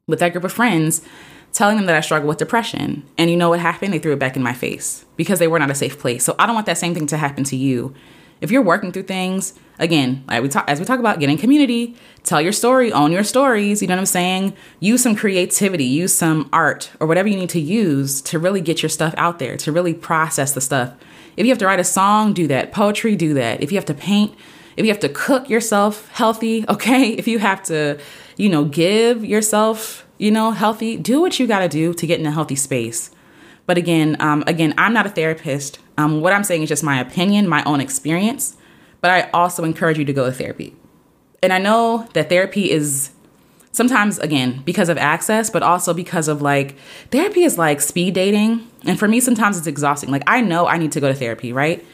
with 0.08 0.20
that 0.20 0.32
group 0.32 0.46
of 0.46 0.54
friends 0.54 1.02
telling 1.52 1.76
them 1.76 1.86
that 1.86 1.96
I 1.96 2.02
struggle 2.02 2.30
with 2.30 2.38
depression. 2.38 3.04
And 3.18 3.30
you 3.30 3.36
know 3.36 3.50
what 3.50 3.60
happened? 3.60 3.94
They 3.94 4.00
threw 4.00 4.14
it 4.14 4.20
back 4.20 4.38
in 4.38 4.44
my 4.44 4.54
face 4.54 5.06
because 5.18 5.40
they 5.40 5.48
were 5.48 5.60
not 5.60 5.70
a 5.70 5.76
safe 5.76 6.00
place. 6.00 6.24
So 6.24 6.36
I 6.40 6.46
don't 6.46 6.56
want 6.56 6.68
that 6.68 6.78
same 6.78 6.94
thing 6.94 7.08
to 7.08 7.18
happen 7.18 7.44
to 7.46 7.58
you. 7.58 7.94
If 8.42 8.50
you're 8.50 8.64
working 8.64 8.92
through 8.92 9.04
things, 9.04 9.54
again, 9.78 10.24
like 10.28 10.42
we 10.42 10.50
talk, 10.50 10.66
as 10.68 10.80
we 10.80 10.86
talk 10.86 11.00
about 11.00 11.20
getting 11.20 11.38
community, 11.38 11.96
tell 12.24 12.42
your 12.42 12.52
story, 12.52 12.92
own 12.92 13.12
your 13.12 13.24
stories. 13.24 13.82
You 13.82 13.88
know 13.88 13.94
what 13.94 14.00
I'm 14.00 14.06
saying? 14.08 14.54
Use 14.80 15.04
some 15.04 15.16
creativity, 15.16 15.84
use 15.84 16.12
some 16.12 16.50
art 16.52 16.92
or 17.00 17.06
whatever 17.06 17.28
you 17.28 17.38
need 17.38 17.52
to 17.52 17.60
use 17.60 18.20
to 18.24 18.40
really 18.40 18.62
get 18.62 18.82
your 18.82 18.90
stuff 18.90 19.14
out 19.16 19.38
there, 19.38 19.58
to 19.58 19.72
really 19.72 19.94
process 19.94 20.54
the 20.54 20.62
stuff. 20.62 20.94
If 21.38 21.46
you 21.46 21.52
have 21.52 21.60
to 21.60 21.66
write 21.66 21.80
a 21.80 21.84
song, 21.84 22.34
do 22.34 22.48
that. 22.48 22.72
Poetry, 22.72 23.16
do 23.16 23.34
that. 23.36 23.62
If 23.62 23.72
you 23.72 23.78
have 23.78 23.86
to 23.86 23.94
paint, 23.94 24.36
if 24.76 24.86
you 24.86 24.92
have 24.92 25.02
to 25.02 25.10
cook 25.10 25.50
yourself 25.50 26.10
healthy, 26.10 26.66
okay? 26.70 27.10
If 27.10 27.28
you 27.28 27.40
have 27.40 27.64
to, 27.64 28.00
you 28.38 28.50
know, 28.50 28.66
give 28.66 29.24
yourself, 29.24 30.08
you 30.18 30.32
know, 30.32 30.52
healthy, 30.52 30.98
do 30.98 31.22
what 31.22 31.40
you 31.40 31.48
got 31.48 31.60
to 31.60 31.70
do 31.70 31.94
to 31.94 32.08
get 32.08 32.20
in 32.20 32.26
a 32.26 32.32
healthy 32.32 32.56
space. 32.56 33.12
But 33.66 33.78
again, 33.78 34.18
um, 34.20 34.44
again, 34.48 34.74
I'm 34.78 34.94
not 34.94 35.06
a 35.06 35.10
therapist. 35.10 35.80
Um, 35.98 36.22
what 36.22 36.34
I'm 36.34 36.44
saying 36.44 36.64
is 36.64 36.70
just 36.70 36.84
my 36.84 37.00
opinion, 37.00 37.48
my 37.48 37.64
own 37.64 37.80
experience. 37.80 38.58
But 39.02 39.12
I 39.12 39.30
also 39.32 39.64
encourage 39.64 39.98
you 39.98 40.06
to 40.06 40.14
go 40.14 40.26
to 40.26 40.32
therapy. 40.32 40.76
And 41.44 41.52
I 41.52 41.58
know 41.58 42.08
that 42.14 42.30
therapy 42.30 42.70
is 42.70 43.12
sometimes 43.72 44.20
again 44.20 44.62
because 44.66 44.90
of 44.90 44.98
access 44.98 45.50
but 45.50 45.64
also 45.64 45.94
because 45.94 46.28
of 46.28 46.42
like 46.42 46.76
therapy 47.10 47.44
is 47.44 47.58
like 47.58 47.80
speed 47.80 48.14
dating 48.14 48.68
and 48.84 49.00
for 49.00 49.08
me 49.08 49.20
sometimes 49.20 49.58
it's 49.58 49.68
exhausting 49.68 50.12
like 50.12 50.24
i 50.28 50.42
know 50.42 50.68
i 50.68 50.78
need 50.78 50.92
to 50.92 51.00
go 51.00 51.08
to 51.08 51.14
therapy 51.14 51.54
right 51.54 51.86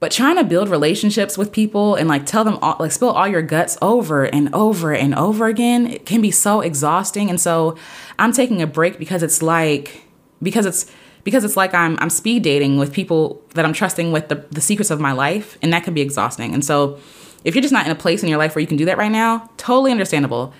but 0.00 0.12
trying 0.12 0.36
to 0.36 0.44
build 0.44 0.68
relationships 0.68 1.38
with 1.38 1.50
people 1.50 1.94
and 1.94 2.08
like 2.08 2.26
tell 2.26 2.44
them 2.44 2.58
all 2.60 2.76
like 2.78 2.92
spill 2.92 3.10
all 3.10 3.26
your 3.26 3.40
guts 3.40 3.78
over 3.80 4.24
and 4.24 4.54
over 4.54 4.92
and 4.92 5.14
over 5.14 5.46
again 5.46 5.86
it 5.86 6.04
can 6.04 6.20
be 6.20 6.30
so 6.30 6.60
exhausting 6.60 7.30
and 7.30 7.40
so 7.40 7.74
i'm 8.18 8.32
taking 8.32 8.60
a 8.60 8.66
break 8.66 8.98
because 8.98 9.22
it's 9.22 9.40
like 9.40 10.04
because 10.42 10.66
it's 10.66 10.92
because 11.24 11.44
it's 11.44 11.56
like 11.56 11.74
i'm 11.74 11.98
i'm 12.00 12.10
speed 12.10 12.42
dating 12.42 12.78
with 12.78 12.92
people 12.92 13.42
that 13.54 13.64
i'm 13.64 13.72
trusting 13.72 14.12
with 14.12 14.28
the, 14.28 14.36
the 14.50 14.60
secrets 14.60 14.90
of 14.90 15.00
my 15.00 15.12
life 15.12 15.58
and 15.62 15.72
that 15.72 15.82
can 15.82 15.94
be 15.94 16.00
exhausting 16.00 16.54
and 16.54 16.64
so 16.64 16.98
if 17.44 17.54
you're 17.54 17.62
just 17.62 17.72
not 17.72 17.84
in 17.84 17.92
a 17.92 17.96
place 17.96 18.22
in 18.22 18.28
your 18.28 18.38
life 18.38 18.54
where 18.54 18.60
you 18.60 18.66
can 18.66 18.76
do 18.76 18.84
that 18.84 18.96
right 18.96 19.12
now 19.12 19.50
totally 19.56 19.90
understandable 19.90 20.54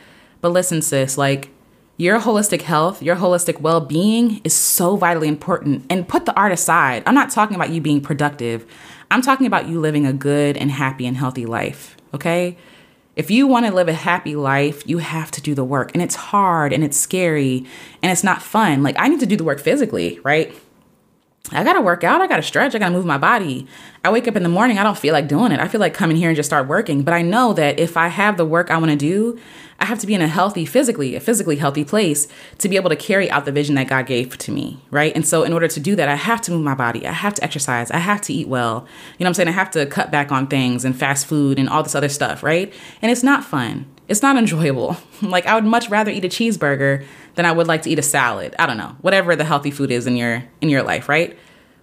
but 0.45 0.53
listen, 0.53 0.83
sis, 0.83 1.17
like 1.17 1.49
your 1.97 2.21
holistic 2.21 2.61
health, 2.61 3.03
your 3.03 3.17
holistic 3.17 3.63
well 3.63 3.81
being 3.81 4.43
is 4.45 4.53
so 4.53 4.95
vitally 4.95 5.27
important. 5.27 5.87
And 5.89 6.07
put 6.07 6.27
the 6.27 6.35
art 6.35 6.53
aside. 6.53 7.03
I'm 7.07 7.15
not 7.15 7.31
talking 7.31 7.57
about 7.57 7.71
you 7.71 7.81
being 7.81 8.03
productive, 8.03 8.67
I'm 9.11 9.23
talking 9.23 9.47
about 9.47 9.69
you 9.69 9.81
living 9.81 10.05
a 10.05 10.13
good 10.13 10.59
and 10.59 10.71
happy 10.71 11.07
and 11.07 11.17
healthy 11.17 11.47
life, 11.47 11.97
okay? 12.13 12.59
If 13.17 13.31
you 13.31 13.47
want 13.47 13.67
to 13.67 13.73
live 13.73 13.89
a 13.89 13.93
happy 13.93 14.35
life, 14.35 14.87
you 14.87 14.99
have 14.99 15.31
to 15.33 15.41
do 15.41 15.55
the 15.55 15.65
work. 15.65 15.93
And 15.95 16.03
it's 16.03 16.17
hard 16.17 16.73
and 16.73 16.83
it's 16.83 16.97
scary 16.97 17.65
and 18.03 18.11
it's 18.11 18.25
not 18.25 18.43
fun. 18.43 18.83
Like, 18.83 18.97
I 18.99 19.09
need 19.09 19.21
to 19.21 19.27
do 19.27 19.37
the 19.37 19.45
work 19.45 19.61
physically, 19.61 20.19
right? 20.25 20.55
I 21.53 21.63
gotta 21.63 21.83
work 21.83 22.05
out, 22.05 22.23
I 22.23 22.27
gotta 22.27 22.43
stretch, 22.43 22.75
I 22.75 22.79
gotta 22.79 22.95
move 22.95 23.05
my 23.05 23.19
body. 23.19 23.67
I 24.03 24.11
wake 24.11 24.27
up 24.27 24.35
in 24.35 24.43
the 24.43 24.49
morning, 24.49 24.79
I 24.79 24.83
don't 24.83 24.97
feel 24.97 25.13
like 25.13 25.29
doing 25.29 25.53
it. 25.53 25.61
I 25.61 25.69
feel 25.69 25.81
like 25.81 25.93
coming 25.93 26.17
here 26.17 26.31
and 26.31 26.37
just 26.37 26.49
start 26.49 26.67
working. 26.67 27.03
But 27.03 27.13
I 27.13 27.21
know 27.21 27.53
that 27.53 27.79
if 27.79 27.99
I 27.99 28.09
have 28.09 28.39
the 28.39 28.47
work 28.47 28.71
I 28.71 28.79
wanna 28.79 28.97
do, 28.97 29.39
I 29.79 29.85
have 29.85 29.99
to 29.99 30.07
be 30.07 30.15
in 30.15 30.23
a 30.23 30.27
healthy, 30.27 30.65
physically, 30.65 31.15
a 31.15 31.21
physically 31.21 31.57
healthy 31.57 31.85
place 31.85 32.29
to 32.59 32.69
be 32.69 32.77
able 32.77 32.89
to 32.89 32.97
carry 32.97 33.31
out 33.31 33.45
the 33.45 33.53
vision 33.53 33.75
that 33.75 33.89
God 33.89 34.07
gave 34.07 34.39
to 34.39 34.53
me, 34.53 34.81
right? 34.91 35.15
And 35.15 35.27
so 35.27 35.43
in 35.43 35.53
order 35.53 35.69
to 35.69 35.81
do 35.81 35.95
that, 35.97 36.09
I 36.09 36.15
have 36.15 36.41
to 36.43 36.51
move 36.51 36.63
my 36.63 36.75
body, 36.75 37.07
I 37.07 37.13
have 37.13 37.35
to 37.35 37.45
exercise, 37.45 37.91
I 37.91 37.99
have 37.99 38.23
to 38.23 38.33
eat 38.33 38.49
well. 38.49 38.87
You 39.19 39.25
know 39.25 39.29
what 39.29 39.29
I'm 39.29 39.35
saying? 39.35 39.49
I 39.49 39.53
have 39.53 39.71
to 39.73 39.85
cut 39.85 40.11
back 40.11 40.33
on 40.33 40.47
things 40.47 40.85
and 40.85 40.97
fast 40.97 41.27
food 41.27 41.59
and 41.59 41.69
all 41.69 41.83
this 41.83 41.95
other 41.95 42.09
stuff, 42.09 42.43
right? 42.43 42.73
And 43.03 43.13
it's 43.13 43.23
not 43.23 43.45
fun. 43.45 43.94
It's 44.09 44.23
not 44.23 44.37
enjoyable. 44.37 44.97
like 45.23 45.47
I 45.47 45.55
would 45.55 45.65
much 45.65 45.89
rather 45.89 46.11
eat 46.11 46.25
a 46.25 46.29
cheeseburger 46.29 47.05
than 47.35 47.47
I 47.47 47.53
would 47.53 47.67
like 47.67 47.83
to 47.83 47.91
eat 47.91 47.99
a 47.99 48.03
salad. 48.03 48.55
I 48.59 48.67
don't 48.67 48.77
know. 48.77 48.97
Whatever 49.01 49.35
the 49.37 49.45
healthy 49.45 49.71
food 49.71 49.91
is 49.91 50.07
in 50.07 50.17
your 50.17 50.45
in 50.61 50.69
your 50.69 50.83
life, 50.83 51.09
right? 51.09 51.39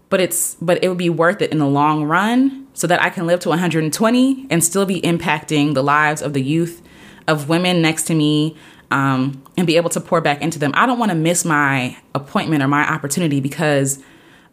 But 0.09 0.21
it's 0.21 0.55
but 0.55 0.83
it 0.83 0.89
would 0.89 0.97
be 0.97 1.09
worth 1.09 1.41
it 1.41 1.51
in 1.51 1.57
the 1.57 1.67
long 1.67 2.03
run 2.03 2.67
so 2.73 2.87
that 2.87 3.01
I 3.01 3.09
can 3.09 3.27
live 3.27 3.39
to 3.41 3.49
120 3.49 4.47
and 4.49 4.63
still 4.63 4.85
be 4.85 5.01
impacting 5.01 5.73
the 5.73 5.83
lives 5.83 6.21
of 6.21 6.33
the 6.33 6.41
youth, 6.41 6.81
of 7.27 7.49
women 7.49 7.81
next 7.81 8.03
to 8.03 8.15
me, 8.15 8.55
um, 8.91 9.41
and 9.57 9.67
be 9.67 9.77
able 9.77 9.89
to 9.89 9.99
pour 9.99 10.21
back 10.21 10.41
into 10.41 10.59
them. 10.59 10.71
I 10.75 10.85
don't 10.85 10.99
want 10.99 11.11
to 11.11 11.17
miss 11.17 11.43
my 11.43 11.97
appointment 12.15 12.63
or 12.63 12.67
my 12.67 12.87
opportunity 12.89 13.39
because 13.39 14.01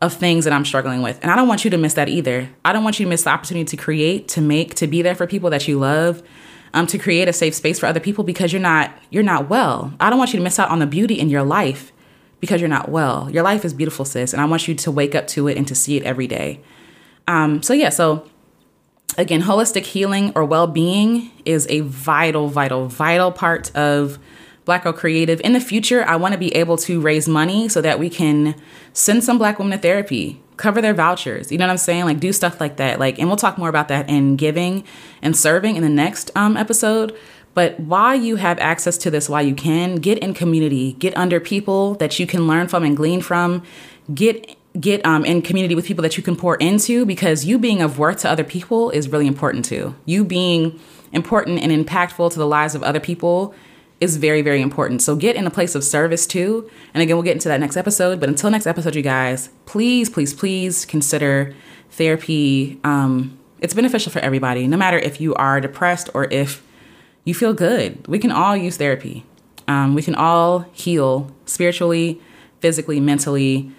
of 0.00 0.12
things 0.12 0.44
that 0.44 0.52
I'm 0.52 0.64
struggling 0.64 1.02
with. 1.02 1.18
And 1.22 1.30
I 1.30 1.36
don't 1.36 1.48
want 1.48 1.64
you 1.64 1.70
to 1.70 1.78
miss 1.78 1.94
that 1.94 2.08
either. 2.08 2.48
I 2.64 2.72
don't 2.72 2.84
want 2.84 3.00
you 3.00 3.06
to 3.06 3.10
miss 3.10 3.24
the 3.24 3.30
opportunity 3.30 3.64
to 3.64 3.76
create, 3.76 4.28
to 4.28 4.40
make, 4.40 4.74
to 4.76 4.86
be 4.86 5.02
there 5.02 5.14
for 5.14 5.26
people 5.26 5.50
that 5.50 5.66
you 5.66 5.78
love, 5.78 6.22
um, 6.74 6.86
to 6.86 6.98
create 6.98 7.28
a 7.28 7.32
safe 7.32 7.54
space 7.54 7.78
for 7.78 7.86
other 7.86 8.00
people 8.00 8.24
because 8.24 8.52
you're 8.52 8.62
not 8.62 8.92
you're 9.10 9.22
not 9.22 9.48
well. 9.48 9.92
I 10.00 10.10
don't 10.10 10.18
want 10.18 10.32
you 10.32 10.38
to 10.38 10.42
miss 10.42 10.58
out 10.58 10.70
on 10.70 10.78
the 10.78 10.86
beauty 10.86 11.18
in 11.18 11.28
your 11.28 11.42
life 11.42 11.92
because 12.40 12.60
you're 12.60 12.68
not 12.68 12.88
well. 12.88 13.28
Your 13.30 13.42
life 13.42 13.64
is 13.64 13.74
beautiful, 13.74 14.04
sis, 14.04 14.32
and 14.32 14.40
I 14.40 14.44
want 14.44 14.68
you 14.68 14.74
to 14.74 14.90
wake 14.90 15.14
up 15.14 15.26
to 15.28 15.48
it 15.48 15.56
and 15.56 15.66
to 15.68 15.74
see 15.74 15.96
it 15.96 16.04
every 16.04 16.26
day. 16.26 16.60
Um, 17.26 17.62
so 17.62 17.74
yeah, 17.74 17.88
so 17.88 18.28
again, 19.16 19.42
holistic 19.42 19.84
healing 19.84 20.32
or 20.34 20.44
well-being 20.44 21.30
is 21.44 21.66
a 21.68 21.80
vital, 21.80 22.48
vital, 22.48 22.86
vital 22.86 23.32
part 23.32 23.74
of 23.76 24.18
Black 24.64 24.84
Girl 24.84 24.92
Creative. 24.92 25.40
In 25.40 25.52
the 25.52 25.60
future, 25.60 26.04
I 26.04 26.16
want 26.16 26.32
to 26.32 26.38
be 26.38 26.54
able 26.54 26.76
to 26.78 27.00
raise 27.00 27.26
money 27.26 27.68
so 27.68 27.80
that 27.80 27.98
we 27.98 28.08
can 28.10 28.54
send 28.92 29.24
some 29.24 29.38
Black 29.38 29.58
women 29.58 29.72
to 29.72 29.82
therapy 29.82 30.40
cover 30.58 30.82
their 30.82 30.92
vouchers. 30.92 31.50
You 31.50 31.56
know 31.56 31.66
what 31.66 31.70
I'm 31.70 31.78
saying? 31.78 32.04
Like 32.04 32.20
do 32.20 32.32
stuff 32.32 32.60
like 32.60 32.76
that. 32.76 32.98
Like, 32.98 33.18
and 33.18 33.28
we'll 33.28 33.36
talk 33.36 33.56
more 33.56 33.68
about 33.70 33.88
that 33.88 34.10
in 34.10 34.36
giving 34.36 34.84
and 35.22 35.34
serving 35.34 35.76
in 35.76 35.82
the 35.82 35.88
next 35.88 36.30
um, 36.36 36.56
episode. 36.56 37.16
But 37.54 37.80
while 37.80 38.14
you 38.14 38.36
have 38.36 38.58
access 38.58 38.98
to 38.98 39.10
this, 39.10 39.28
while 39.28 39.42
you 39.42 39.54
can, 39.54 39.96
get 39.96 40.18
in 40.18 40.34
community, 40.34 40.92
get 40.92 41.16
under 41.16 41.40
people 41.40 41.94
that 41.94 42.18
you 42.18 42.26
can 42.26 42.46
learn 42.46 42.68
from 42.68 42.84
and 42.84 42.96
glean 42.96 43.20
from, 43.20 43.62
get 44.12 44.54
get 44.78 45.04
um, 45.04 45.24
in 45.24 45.42
community 45.42 45.74
with 45.74 45.86
people 45.86 46.02
that 46.02 46.16
you 46.16 46.22
can 46.22 46.36
pour 46.36 46.54
into 46.56 47.04
because 47.04 47.44
you 47.44 47.58
being 47.58 47.82
of 47.82 47.98
worth 47.98 48.18
to 48.18 48.30
other 48.30 48.44
people 48.44 48.90
is 48.90 49.08
really 49.08 49.26
important 49.26 49.64
too. 49.64 49.94
You 50.04 50.24
being 50.24 50.78
important 51.12 51.60
and 51.60 51.72
impactful 51.72 52.30
to 52.32 52.38
the 52.38 52.46
lives 52.46 52.74
of 52.74 52.82
other 52.82 53.00
people 53.00 53.54
is 54.00 54.16
very, 54.16 54.42
very 54.42 54.60
important. 54.60 55.02
So 55.02 55.16
get 55.16 55.36
in 55.36 55.46
a 55.46 55.50
place 55.50 55.74
of 55.74 55.82
service 55.82 56.26
too. 56.26 56.70
And 56.94 57.02
again, 57.02 57.16
we'll 57.16 57.24
get 57.24 57.32
into 57.32 57.48
that 57.48 57.60
next 57.60 57.76
episode. 57.76 58.20
But 58.20 58.28
until 58.28 58.50
next 58.50 58.66
episode, 58.66 58.94
you 58.94 59.02
guys, 59.02 59.50
please, 59.66 60.08
please, 60.08 60.32
please 60.32 60.84
consider 60.84 61.54
therapy. 61.90 62.78
Um, 62.84 63.38
it's 63.60 63.74
beneficial 63.74 64.12
for 64.12 64.20
everybody, 64.20 64.68
no 64.68 64.76
matter 64.76 64.98
if 64.98 65.20
you 65.20 65.34
are 65.34 65.60
depressed 65.60 66.10
or 66.14 66.24
if 66.32 66.64
you 67.24 67.34
feel 67.34 67.52
good. 67.52 68.06
We 68.06 68.18
can 68.18 68.30
all 68.30 68.56
use 68.56 68.76
therapy. 68.76 69.24
Um, 69.66 69.94
we 69.94 70.02
can 70.02 70.14
all 70.14 70.60
heal 70.72 71.30
spiritually, 71.44 72.20
physically, 72.60 73.00
mentally, 73.00 73.70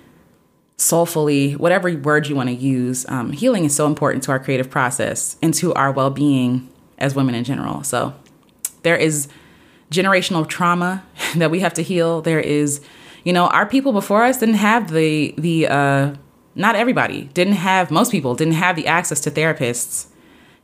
soulfully, 0.77 1.53
whatever 1.53 1.93
word 1.95 2.27
you 2.27 2.35
want 2.35 2.49
to 2.49 2.55
use. 2.55 3.05
Um, 3.09 3.31
healing 3.31 3.65
is 3.65 3.75
so 3.75 3.87
important 3.87 4.23
to 4.25 4.31
our 4.31 4.39
creative 4.39 4.69
process 4.69 5.37
and 5.41 5.53
to 5.55 5.73
our 5.73 5.91
well 5.91 6.09
being 6.09 6.69
as 6.97 7.15
women 7.15 7.33
in 7.33 7.43
general. 7.43 7.83
So 7.83 8.13
there 8.83 8.97
is 8.97 9.29
generational 9.91 10.47
trauma 10.47 11.03
that 11.35 11.51
we 11.51 11.59
have 11.59 11.73
to 11.75 11.81
heal. 11.81 12.21
There 12.21 12.39
is, 12.39 12.81
you 13.23 13.33
know, 13.33 13.47
our 13.47 13.65
people 13.65 13.91
before 13.91 14.23
us 14.23 14.39
didn't 14.39 14.55
have 14.55 14.91
the 14.91 15.33
the 15.37 15.67
uh 15.67 16.15
not 16.55 16.75
everybody 16.75 17.23
didn't 17.33 17.53
have 17.53 17.91
most 17.91 18.11
people 18.11 18.35
didn't 18.35 18.55
have 18.55 18.75
the 18.75 18.87
access 18.87 19.19
to 19.21 19.31
therapists. 19.31 20.07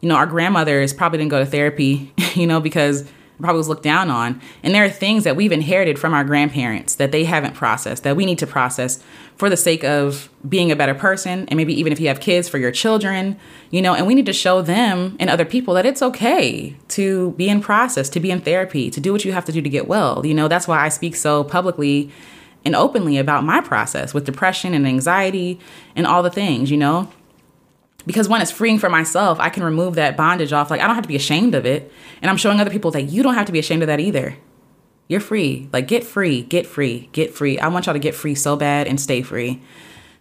You 0.02 0.10
know, 0.10 0.16
our 0.16 0.26
grandmothers 0.26 0.94
probably 0.94 1.20
didn't 1.20 1.32
go 1.32 1.40
to 1.40 1.46
therapy, 1.46 2.14
you 2.36 2.46
know, 2.46 2.60
because 2.60 3.10
probably 3.40 3.58
was 3.58 3.70
looked 3.70 3.84
down 3.84 4.10
on. 4.10 4.42
And 4.64 4.74
there 4.74 4.84
are 4.84 4.90
things 4.90 5.24
that 5.24 5.36
we've 5.36 5.52
inherited 5.52 6.00
from 6.00 6.14
our 6.14 6.24
grandparents 6.24 6.96
that 6.96 7.12
they 7.12 7.26
haven't 7.26 7.54
processed 7.54 8.04
that 8.04 8.16
we 8.16 8.26
need 8.26 8.40
to 8.40 8.48
process 8.48 9.04
for 9.36 9.50
the 9.50 9.58
sake 9.58 9.84
of 9.84 10.30
being 10.48 10.72
a 10.72 10.76
better 10.76 10.94
person. 10.94 11.48
And 11.48 11.58
maybe 11.58 11.78
even 11.80 11.92
if 11.92 12.00
you 12.00 12.08
have 12.08 12.20
kids 12.20 12.48
for 12.48 12.58
your 12.58 12.72
children, 12.72 13.38
you 13.72 13.82
know, 13.82 13.94
and 13.94 14.08
we 14.08 14.16
need 14.16 14.26
to 14.28 14.34
show 14.34 14.62
them 14.62 15.18
and 15.20 15.30
other 15.30 15.46
people 15.46 15.74
that 15.74 15.86
it's 15.86 16.02
okay 16.02 16.76
to 16.90 17.32
be 17.32 17.50
in 17.50 17.62
process, 17.62 18.10
to 18.10 18.20
be 18.20 18.32
in 18.32 18.42
therapy, 18.42 18.90
to 18.90 19.00
do 19.00 19.12
what 19.12 19.26
you 19.26 19.34
have 19.34 19.46
to 19.46 19.52
do 19.52 19.62
to 19.62 19.70
get 19.70 19.88
well. 19.88 20.26
You 20.26 20.34
know, 20.34 20.48
that's 20.48 20.68
why 20.68 20.80
I 20.80 20.90
speak 20.90 21.16
so 21.16 21.44
publicly 21.44 22.12
and 22.64 22.76
openly 22.76 23.18
about 23.18 23.44
my 23.44 23.62
process 23.62 24.14
with 24.14 24.26
depression 24.26 24.74
and 24.74 24.88
anxiety 24.88 25.60
and 25.96 26.08
all 26.08 26.24
the 26.24 26.32
things, 26.32 26.72
you 26.72 26.78
know 26.78 27.12
because 28.06 28.30
when 28.30 28.42
it's 28.42 28.52
freeing 28.52 28.80
for 28.80 28.90
myself, 28.90 29.40
I 29.40 29.50
can 29.50 29.64
remove 29.64 29.96
that 29.96 30.16
bondage 30.16 30.54
off. 30.54 30.70
Like 30.70 30.82
I 30.82 30.88
don't 30.88 30.96
have 30.96 31.04
to 31.04 31.08
be 31.08 31.16
ashamed 31.16 31.56
of 31.56 31.66
it. 31.66 31.92
And 32.22 32.30
I'm 32.30 32.38
showing 32.38 32.60
other 32.60 32.70
people 32.70 32.92
that 32.92 33.04
you 33.04 33.24
don't 33.24 33.36
have 33.36 33.46
to 33.48 33.52
be 33.52 33.60
ashamed 33.60 33.84
of 33.84 33.88
that 33.88 34.00
either. 34.00 34.38
You're 35.08 35.20
free. 35.20 35.70
Like 35.72 35.88
get 35.88 36.04
free, 36.04 36.44
get 36.44 36.66
free, 36.66 37.10
get 37.12 37.34
free. 37.34 37.60
I 37.60 37.68
want 37.68 37.86
y'all 37.86 37.94
to 37.94 38.00
get 38.00 38.16
free 38.16 38.36
so 38.36 38.56
bad 38.56 38.88
and 38.88 39.00
stay 39.00 39.22
free. 39.22 39.62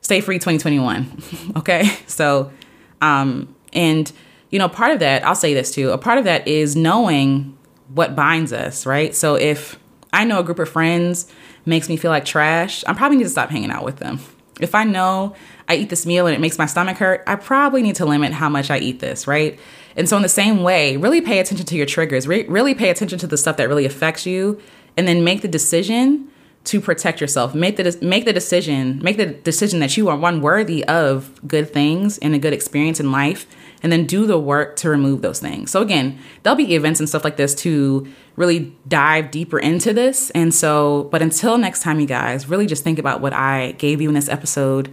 Stay 0.00 0.20
free 0.20 0.36
2021. 0.36 1.22
okay? 1.56 1.90
So 2.06 2.52
um 3.00 3.54
and 3.72 4.10
you 4.50 4.58
know, 4.58 4.68
part 4.68 4.92
of 4.92 5.00
that, 5.00 5.26
I'll 5.26 5.34
say 5.34 5.52
this 5.52 5.70
too. 5.72 5.90
A 5.90 5.98
part 5.98 6.18
of 6.18 6.24
that 6.24 6.46
is 6.46 6.76
knowing 6.76 7.58
what 7.88 8.14
binds 8.14 8.52
us, 8.52 8.86
right? 8.86 9.14
So 9.14 9.34
if 9.34 9.78
I 10.12 10.24
know 10.24 10.38
a 10.38 10.44
group 10.44 10.58
of 10.58 10.68
friends 10.68 11.30
makes 11.66 11.88
me 11.88 11.96
feel 11.96 12.10
like 12.10 12.24
trash, 12.24 12.84
I 12.86 12.92
probably 12.92 13.16
need 13.16 13.24
to 13.24 13.30
stop 13.30 13.50
hanging 13.50 13.70
out 13.70 13.84
with 13.84 13.96
them. 13.96 14.20
If 14.60 14.74
I 14.74 14.84
know 14.84 15.34
I 15.68 15.76
eat 15.76 15.90
this 15.90 16.06
meal 16.06 16.26
and 16.26 16.34
it 16.34 16.40
makes 16.40 16.58
my 16.58 16.66
stomach 16.66 16.98
hurt, 16.98 17.22
I 17.26 17.36
probably 17.36 17.82
need 17.82 17.96
to 17.96 18.04
limit 18.04 18.32
how 18.32 18.48
much 18.48 18.70
I 18.70 18.78
eat 18.78 19.00
this, 19.00 19.26
right? 19.26 19.58
And 19.96 20.08
so, 20.08 20.16
in 20.16 20.22
the 20.22 20.28
same 20.28 20.62
way, 20.62 20.96
really 20.96 21.20
pay 21.20 21.38
attention 21.38 21.66
to 21.66 21.76
your 21.76 21.86
triggers, 21.86 22.26
re- 22.26 22.46
really 22.46 22.74
pay 22.74 22.90
attention 22.90 23.18
to 23.20 23.26
the 23.26 23.36
stuff 23.36 23.56
that 23.56 23.68
really 23.68 23.86
affects 23.86 24.26
you, 24.26 24.60
and 24.96 25.06
then 25.06 25.24
make 25.24 25.42
the 25.42 25.48
decision 25.48 26.28
to 26.64 26.80
protect 26.80 27.20
yourself. 27.20 27.54
Make 27.54 27.76
the 27.76 27.96
make 28.02 28.24
the 28.24 28.32
decision, 28.32 29.00
make 29.02 29.16
the 29.16 29.26
decision 29.26 29.80
that 29.80 29.96
you 29.96 30.08
are 30.08 30.16
one 30.16 30.40
worthy 30.40 30.84
of 30.84 31.40
good 31.46 31.72
things 31.72 32.18
and 32.18 32.34
a 32.34 32.38
good 32.38 32.52
experience 32.52 32.98
in 32.98 33.12
life, 33.12 33.46
and 33.82 33.92
then 33.92 34.06
do 34.06 34.26
the 34.26 34.38
work 34.38 34.76
to 34.76 34.88
remove 34.88 35.22
those 35.22 35.40
things. 35.40 35.70
So 35.70 35.82
again, 35.82 36.18
there'll 36.42 36.56
be 36.56 36.74
events 36.74 37.00
and 37.00 37.08
stuff 37.08 37.22
like 37.22 37.36
this 37.36 37.54
to 37.56 38.06
really 38.36 38.74
dive 38.88 39.30
deeper 39.30 39.58
into 39.58 39.92
this. 39.92 40.30
And 40.30 40.52
so, 40.54 41.04
but 41.12 41.22
until 41.22 41.58
next 41.58 41.82
time, 41.82 42.00
you 42.00 42.06
guys, 42.06 42.48
really 42.48 42.66
just 42.66 42.82
think 42.82 42.98
about 42.98 43.20
what 43.20 43.32
I 43.32 43.72
gave 43.72 44.00
you 44.00 44.08
in 44.08 44.14
this 44.14 44.28
episode. 44.28 44.92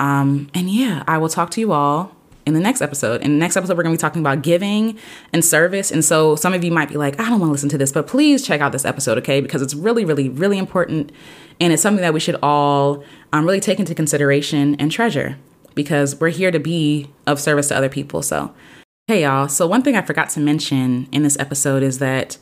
Um, 0.00 0.50
and 0.54 0.68
yeah, 0.68 1.04
I 1.06 1.18
will 1.18 1.28
talk 1.28 1.50
to 1.52 1.60
you 1.60 1.72
all 1.72 2.16
in 2.46 2.54
the 2.54 2.60
next 2.60 2.80
episode. 2.80 3.20
In 3.20 3.32
the 3.32 3.38
next 3.38 3.56
episode, 3.56 3.76
we're 3.76 3.84
going 3.84 3.94
to 3.94 3.98
be 3.98 4.00
talking 4.00 4.22
about 4.22 4.42
giving 4.42 4.98
and 5.32 5.44
service. 5.44 5.92
And 5.92 6.04
so 6.04 6.34
some 6.34 6.54
of 6.54 6.64
you 6.64 6.72
might 6.72 6.88
be 6.88 6.96
like, 6.96 7.20
I 7.20 7.28
don't 7.28 7.38
want 7.38 7.50
to 7.50 7.52
listen 7.52 7.68
to 7.68 7.78
this, 7.78 7.92
but 7.92 8.06
please 8.06 8.44
check 8.44 8.60
out 8.60 8.72
this 8.72 8.84
episode, 8.84 9.18
okay? 9.18 9.40
Because 9.40 9.62
it's 9.62 9.74
really, 9.74 10.04
really, 10.04 10.28
really 10.28 10.58
important 10.58 11.12
And 11.60 11.72
it's 11.72 11.82
something 11.82 12.02
that 12.02 12.14
we 12.14 12.20
should 12.20 12.36
all 12.42 13.04
um, 13.32 13.44
really 13.44 13.60
take 13.60 13.78
into 13.78 13.94
consideration 13.94 14.74
and 14.76 14.90
treasure 14.90 15.36
because 15.74 16.18
we're 16.18 16.30
here 16.30 16.50
to 16.50 16.58
be 16.58 17.10
of 17.26 17.38
service 17.38 17.68
to 17.68 17.76
other 17.76 17.90
people. 17.90 18.22
So, 18.22 18.54
hey, 19.06 19.22
y'all. 19.22 19.46
So, 19.48 19.66
one 19.66 19.82
thing 19.82 19.94
I 19.94 20.02
forgot 20.02 20.30
to 20.30 20.40
mention 20.40 21.08
in 21.12 21.22
this 21.22 21.38
episode 21.38 21.82
is 21.82 21.98
that 21.98 22.38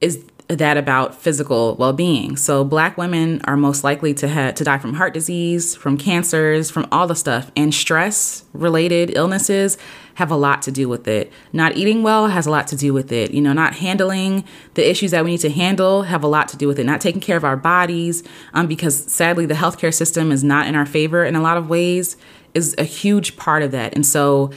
is 0.00 0.24
that 0.56 0.76
about 0.76 1.14
physical 1.14 1.76
well-being. 1.76 2.36
So 2.36 2.64
black 2.64 2.98
women 2.98 3.40
are 3.44 3.56
most 3.56 3.84
likely 3.84 4.14
to 4.14 4.52
to 4.52 4.64
die 4.64 4.78
from 4.78 4.94
heart 4.94 5.14
disease, 5.14 5.76
from 5.76 5.96
cancers, 5.96 6.70
from 6.70 6.86
all 6.90 7.06
the 7.06 7.14
stuff. 7.14 7.50
And 7.56 7.74
stress 7.74 8.44
related 8.52 9.16
illnesses 9.16 9.78
have 10.14 10.30
a 10.30 10.36
lot 10.36 10.60
to 10.62 10.72
do 10.72 10.88
with 10.88 11.08
it. 11.08 11.32
Not 11.52 11.76
eating 11.76 12.02
well 12.02 12.28
has 12.28 12.46
a 12.46 12.50
lot 12.50 12.66
to 12.68 12.76
do 12.76 12.92
with 12.92 13.12
it. 13.12 13.30
You 13.30 13.40
know, 13.40 13.52
not 13.52 13.76
handling 13.76 14.44
the 14.74 14.88
issues 14.88 15.12
that 15.12 15.24
we 15.24 15.30
need 15.30 15.40
to 15.40 15.50
handle 15.50 16.02
have 16.02 16.22
a 16.22 16.26
lot 16.28 16.48
to 16.48 16.56
do 16.56 16.66
with 16.68 16.78
it. 16.78 16.84
Not 16.84 17.00
taking 17.00 17.20
care 17.20 17.36
of 17.36 17.44
our 17.44 17.56
bodies 17.56 18.22
um, 18.52 18.66
because 18.66 18.96
sadly 19.10 19.46
the 19.46 19.54
healthcare 19.54 19.94
system 19.94 20.32
is 20.32 20.44
not 20.44 20.66
in 20.66 20.74
our 20.74 20.86
favor 20.86 21.24
in 21.24 21.36
a 21.36 21.40
lot 21.40 21.56
of 21.56 21.68
ways 21.68 22.16
is 22.54 22.74
a 22.76 22.84
huge 22.84 23.36
part 23.36 23.62
of 23.62 23.70
that. 23.70 23.94
And 23.94 24.04
so 24.04 24.50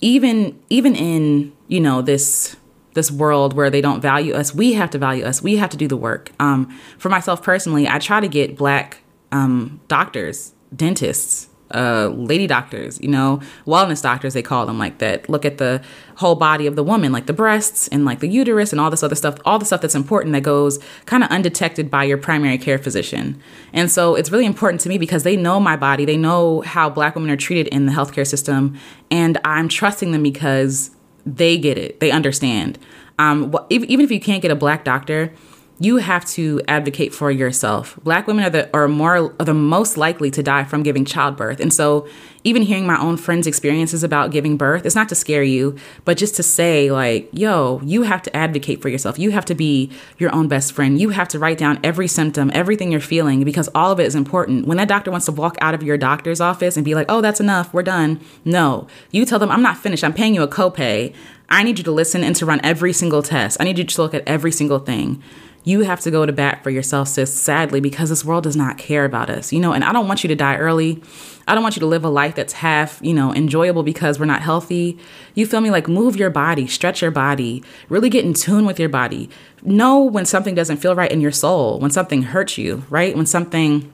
even 0.00 0.58
even 0.68 0.94
in, 0.94 1.52
you 1.68 1.80
know, 1.80 2.02
this 2.02 2.56
this 2.96 3.12
world 3.12 3.54
where 3.54 3.70
they 3.70 3.80
don't 3.80 4.00
value 4.00 4.34
us, 4.34 4.52
we 4.52 4.72
have 4.72 4.90
to 4.90 4.98
value 4.98 5.24
us. 5.24 5.40
We 5.40 5.56
have 5.58 5.70
to 5.70 5.76
do 5.76 5.86
the 5.86 5.96
work. 5.96 6.32
Um, 6.40 6.76
for 6.98 7.08
myself 7.08 7.40
personally, 7.44 7.86
I 7.86 8.00
try 8.00 8.18
to 8.18 8.26
get 8.26 8.56
black 8.56 8.98
um, 9.30 9.80
doctors, 9.86 10.52
dentists, 10.74 11.48
uh, 11.74 12.08
lady 12.08 12.46
doctors, 12.46 13.00
you 13.00 13.08
know, 13.08 13.40
wellness 13.66 14.00
doctors, 14.00 14.34
they 14.34 14.42
call 14.42 14.66
them 14.66 14.78
like 14.78 14.98
that. 14.98 15.28
Look 15.28 15.44
at 15.44 15.58
the 15.58 15.82
whole 16.16 16.36
body 16.36 16.66
of 16.66 16.76
the 16.76 16.82
woman, 16.84 17.12
like 17.12 17.26
the 17.26 17.32
breasts 17.32 17.88
and 17.88 18.04
like 18.04 18.20
the 18.20 18.28
uterus 18.28 18.72
and 18.72 18.80
all 18.80 18.90
this 18.90 19.02
other 19.02 19.16
stuff, 19.16 19.38
all 19.44 19.58
the 19.58 19.64
stuff 19.64 19.80
that's 19.80 19.94
important 19.94 20.32
that 20.34 20.42
goes 20.42 20.78
kind 21.06 21.24
of 21.24 21.30
undetected 21.30 21.90
by 21.90 22.04
your 22.04 22.18
primary 22.18 22.58
care 22.58 22.78
physician. 22.78 23.40
And 23.72 23.90
so 23.90 24.14
it's 24.14 24.30
really 24.30 24.46
important 24.46 24.80
to 24.82 24.88
me 24.88 24.96
because 24.96 25.24
they 25.24 25.36
know 25.36 25.58
my 25.58 25.76
body, 25.76 26.04
they 26.04 26.16
know 26.16 26.60
how 26.62 26.88
black 26.88 27.16
women 27.16 27.30
are 27.30 27.36
treated 27.36 27.66
in 27.68 27.86
the 27.86 27.92
healthcare 27.92 28.26
system, 28.26 28.78
and 29.10 29.38
I'm 29.44 29.68
trusting 29.68 30.12
them 30.12 30.22
because 30.22 30.90
they 31.26 31.58
get 31.58 31.76
it. 31.76 32.00
They 32.00 32.10
understand. 32.10 32.78
Um, 33.18 33.54
even 33.70 34.00
if 34.00 34.10
you 34.10 34.20
can't 34.20 34.42
get 34.42 34.50
a 34.50 34.56
black 34.56 34.84
doctor, 34.84 35.32
you 35.78 35.98
have 35.98 36.24
to 36.24 36.62
advocate 36.66 37.14
for 37.14 37.30
yourself. 37.30 37.98
Black 38.02 38.26
women 38.26 38.44
are 38.44 38.50
the 38.50 38.70
are 38.74 38.88
more 38.88 39.34
are 39.38 39.44
the 39.44 39.52
most 39.52 39.98
likely 39.98 40.30
to 40.30 40.42
die 40.42 40.64
from 40.64 40.82
giving 40.82 41.04
childbirth. 41.04 41.60
And 41.60 41.72
so 41.72 42.08
even 42.44 42.62
hearing 42.62 42.86
my 42.86 42.98
own 42.98 43.16
friends' 43.16 43.46
experiences 43.46 44.02
about 44.02 44.30
giving 44.30 44.56
birth, 44.56 44.86
it's 44.86 44.94
not 44.94 45.08
to 45.10 45.14
scare 45.14 45.42
you, 45.42 45.76
but 46.04 46.16
just 46.16 46.34
to 46.36 46.42
say 46.42 46.90
like, 46.90 47.28
yo, 47.32 47.80
you 47.84 48.02
have 48.02 48.22
to 48.22 48.34
advocate 48.34 48.80
for 48.80 48.88
yourself. 48.88 49.18
You 49.18 49.32
have 49.32 49.44
to 49.46 49.54
be 49.54 49.90
your 50.16 50.34
own 50.34 50.48
best 50.48 50.72
friend. 50.72 50.98
You 50.98 51.10
have 51.10 51.28
to 51.28 51.38
write 51.38 51.58
down 51.58 51.78
every 51.84 52.08
symptom, 52.08 52.50
everything 52.54 52.90
you're 52.90 53.00
feeling 53.00 53.44
because 53.44 53.68
all 53.74 53.92
of 53.92 54.00
it 54.00 54.06
is 54.06 54.14
important. 54.14 54.66
When 54.66 54.78
that 54.78 54.88
doctor 54.88 55.10
wants 55.10 55.26
to 55.26 55.32
walk 55.32 55.56
out 55.60 55.74
of 55.74 55.82
your 55.82 55.98
doctor's 55.98 56.40
office 56.40 56.76
and 56.76 56.84
be 56.84 56.94
like, 56.94 57.06
"Oh, 57.10 57.20
that's 57.20 57.40
enough. 57.40 57.74
We're 57.74 57.82
done." 57.82 58.20
No. 58.46 58.86
You 59.10 59.26
tell 59.26 59.38
them, 59.38 59.50
"I'm 59.50 59.62
not 59.62 59.76
finished. 59.76 60.04
I'm 60.04 60.14
paying 60.14 60.34
you 60.34 60.42
a 60.42 60.48
copay. 60.48 61.12
I 61.50 61.62
need 61.62 61.78
you 61.78 61.84
to 61.84 61.92
listen 61.92 62.24
and 62.24 62.34
to 62.36 62.46
run 62.46 62.60
every 62.64 62.92
single 62.94 63.22
test. 63.22 63.58
I 63.60 63.64
need 63.64 63.78
you 63.78 63.84
to 63.84 64.02
look 64.02 64.14
at 64.14 64.26
every 64.26 64.52
single 64.52 64.78
thing." 64.78 65.22
You 65.66 65.80
have 65.80 65.98
to 65.98 66.12
go 66.12 66.24
to 66.24 66.32
bat 66.32 66.62
for 66.62 66.70
yourself, 66.70 67.08
sis, 67.08 67.34
sadly, 67.34 67.80
because 67.80 68.08
this 68.08 68.24
world 68.24 68.44
does 68.44 68.54
not 68.54 68.78
care 68.78 69.04
about 69.04 69.28
us, 69.28 69.52
you 69.52 69.58
know, 69.58 69.72
and 69.72 69.82
I 69.82 69.92
don't 69.92 70.06
want 70.06 70.22
you 70.22 70.28
to 70.28 70.36
die 70.36 70.56
early. 70.56 71.02
I 71.48 71.54
don't 71.54 71.62
want 71.64 71.74
you 71.74 71.80
to 71.80 71.86
live 71.86 72.04
a 72.04 72.08
life 72.08 72.36
that's 72.36 72.52
half, 72.52 73.00
you 73.02 73.12
know, 73.12 73.34
enjoyable 73.34 73.82
because 73.82 74.20
we're 74.20 74.26
not 74.26 74.42
healthy. 74.42 74.96
You 75.34 75.44
feel 75.44 75.60
me? 75.60 75.70
Like 75.70 75.88
move 75.88 76.14
your 76.14 76.30
body, 76.30 76.68
stretch 76.68 77.02
your 77.02 77.10
body, 77.10 77.64
really 77.88 78.08
get 78.08 78.24
in 78.24 78.32
tune 78.32 78.64
with 78.64 78.78
your 78.78 78.88
body. 78.88 79.28
Know 79.64 80.04
when 80.04 80.24
something 80.24 80.54
doesn't 80.54 80.76
feel 80.76 80.94
right 80.94 81.10
in 81.10 81.20
your 81.20 81.32
soul, 81.32 81.80
when 81.80 81.90
something 81.90 82.22
hurts 82.22 82.56
you, 82.56 82.84
right? 82.88 83.16
When 83.16 83.26
something 83.26 83.92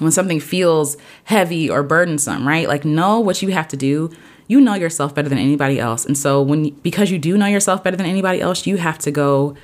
when 0.00 0.10
something 0.10 0.40
feels 0.40 0.96
heavy 1.24 1.70
or 1.70 1.84
burdensome, 1.84 2.48
right? 2.48 2.66
Like 2.66 2.84
know 2.84 3.20
what 3.20 3.40
you 3.40 3.52
have 3.52 3.68
to 3.68 3.76
do. 3.76 4.10
You 4.48 4.60
know 4.60 4.74
yourself 4.74 5.14
better 5.14 5.28
than 5.28 5.38
anybody 5.38 5.78
else. 5.78 6.04
And 6.04 6.18
so 6.18 6.42
when 6.42 6.70
because 6.82 7.12
you 7.12 7.20
do 7.20 7.38
know 7.38 7.46
yourself 7.46 7.84
better 7.84 7.96
than 7.96 8.06
anybody 8.06 8.40
else, 8.40 8.66
you 8.66 8.78
have 8.78 8.98
to 8.98 9.12
go 9.12 9.56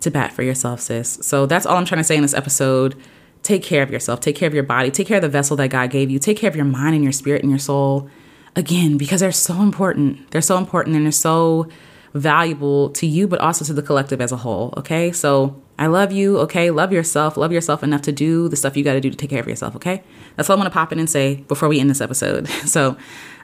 to 0.00 0.10
bat 0.10 0.32
for 0.32 0.42
yourself, 0.42 0.80
sis. 0.80 1.18
So 1.22 1.46
that's 1.46 1.66
all 1.66 1.76
I'm 1.76 1.84
trying 1.84 2.00
to 2.00 2.04
say 2.04 2.16
in 2.16 2.22
this 2.22 2.34
episode. 2.34 2.94
Take 3.42 3.62
care 3.62 3.82
of 3.82 3.90
yourself, 3.90 4.20
take 4.20 4.34
care 4.34 4.48
of 4.48 4.54
your 4.54 4.64
body, 4.64 4.90
take 4.90 5.06
care 5.06 5.18
of 5.18 5.22
the 5.22 5.28
vessel 5.28 5.56
that 5.58 5.68
God 5.68 5.90
gave 5.90 6.10
you, 6.10 6.18
take 6.18 6.36
care 6.36 6.50
of 6.50 6.56
your 6.56 6.64
mind 6.64 6.94
and 6.94 7.04
your 7.04 7.12
spirit 7.12 7.42
and 7.42 7.50
your 7.50 7.58
soul. 7.58 8.10
Again, 8.56 8.96
because 8.96 9.20
they're 9.20 9.32
so 9.32 9.62
important. 9.62 10.30
They're 10.30 10.40
so 10.40 10.58
important 10.58 10.96
and 10.96 11.04
they're 11.04 11.12
so 11.12 11.68
valuable 12.14 12.90
to 12.90 13.06
you, 13.06 13.28
but 13.28 13.40
also 13.40 13.64
to 13.64 13.72
the 13.72 13.82
collective 13.82 14.20
as 14.20 14.32
a 14.32 14.36
whole. 14.36 14.74
Okay. 14.78 15.12
So 15.12 15.62
I 15.78 15.86
love 15.86 16.12
you. 16.12 16.38
Okay. 16.38 16.70
Love 16.70 16.92
yourself. 16.92 17.36
Love 17.36 17.52
yourself 17.52 17.82
enough 17.82 18.02
to 18.02 18.12
do 18.12 18.48
the 18.48 18.56
stuff 18.56 18.76
you 18.76 18.82
got 18.82 18.94
to 18.94 19.00
do 19.00 19.10
to 19.10 19.16
take 19.16 19.30
care 19.30 19.40
of 19.40 19.46
yourself. 19.46 19.76
Okay. 19.76 20.02
That's 20.36 20.48
all 20.48 20.54
I'm 20.54 20.60
going 20.60 20.70
to 20.70 20.74
pop 20.74 20.92
in 20.92 20.98
and 20.98 21.08
say 21.08 21.36
before 21.48 21.68
we 21.68 21.78
end 21.78 21.90
this 21.90 22.00
episode. 22.00 22.48
So, 22.66 22.96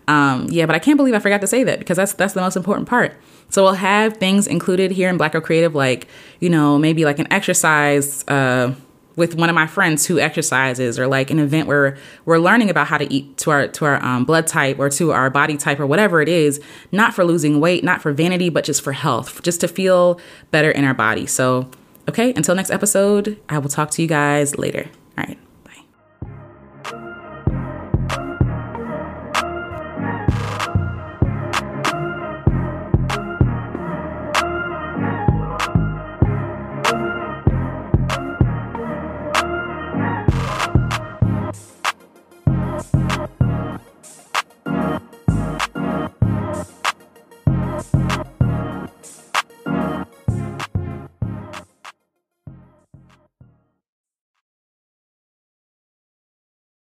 um, 0.08 0.46
yeah, 0.50 0.66
but 0.66 0.74
I 0.74 0.78
can't 0.78 0.96
believe 0.96 1.14
I 1.14 1.18
forgot 1.18 1.40
to 1.40 1.46
say 1.46 1.64
that 1.64 1.78
because 1.78 1.96
that's 1.96 2.12
that's 2.14 2.34
the 2.34 2.40
most 2.40 2.56
important 2.56 2.88
part. 2.88 3.14
So 3.48 3.62
we'll 3.62 3.74
have 3.74 4.16
things 4.16 4.46
included 4.46 4.92
here 4.92 5.08
in 5.08 5.16
Black 5.16 5.32
Girl 5.32 5.40
Creative, 5.40 5.74
like 5.74 6.08
you 6.40 6.50
know 6.50 6.78
maybe 6.78 7.04
like 7.04 7.18
an 7.18 7.32
exercise 7.32 8.26
uh, 8.28 8.74
with 9.14 9.34
one 9.36 9.48
of 9.48 9.54
my 9.54 9.66
friends 9.66 10.06
who 10.06 10.18
exercises, 10.18 10.98
or 10.98 11.06
like 11.06 11.30
an 11.30 11.38
event 11.38 11.68
where 11.68 11.96
we're 12.24 12.38
learning 12.38 12.70
about 12.70 12.88
how 12.88 12.98
to 12.98 13.12
eat 13.12 13.36
to 13.38 13.50
our 13.50 13.68
to 13.68 13.84
our 13.84 14.02
um, 14.02 14.24
blood 14.24 14.46
type 14.46 14.78
or 14.78 14.88
to 14.90 15.12
our 15.12 15.30
body 15.30 15.56
type 15.56 15.78
or 15.78 15.86
whatever 15.86 16.20
it 16.20 16.28
is, 16.28 16.60
not 16.90 17.14
for 17.14 17.24
losing 17.24 17.60
weight, 17.60 17.84
not 17.84 18.02
for 18.02 18.12
vanity, 18.12 18.48
but 18.48 18.64
just 18.64 18.82
for 18.82 18.92
health, 18.92 19.42
just 19.42 19.60
to 19.60 19.68
feel 19.68 20.20
better 20.50 20.70
in 20.70 20.84
our 20.84 20.94
body. 20.94 21.26
So 21.26 21.68
okay, 22.08 22.32
until 22.34 22.54
next 22.54 22.70
episode, 22.70 23.40
I 23.48 23.58
will 23.58 23.70
talk 23.70 23.90
to 23.92 24.02
you 24.02 24.08
guys 24.08 24.58
later. 24.58 24.88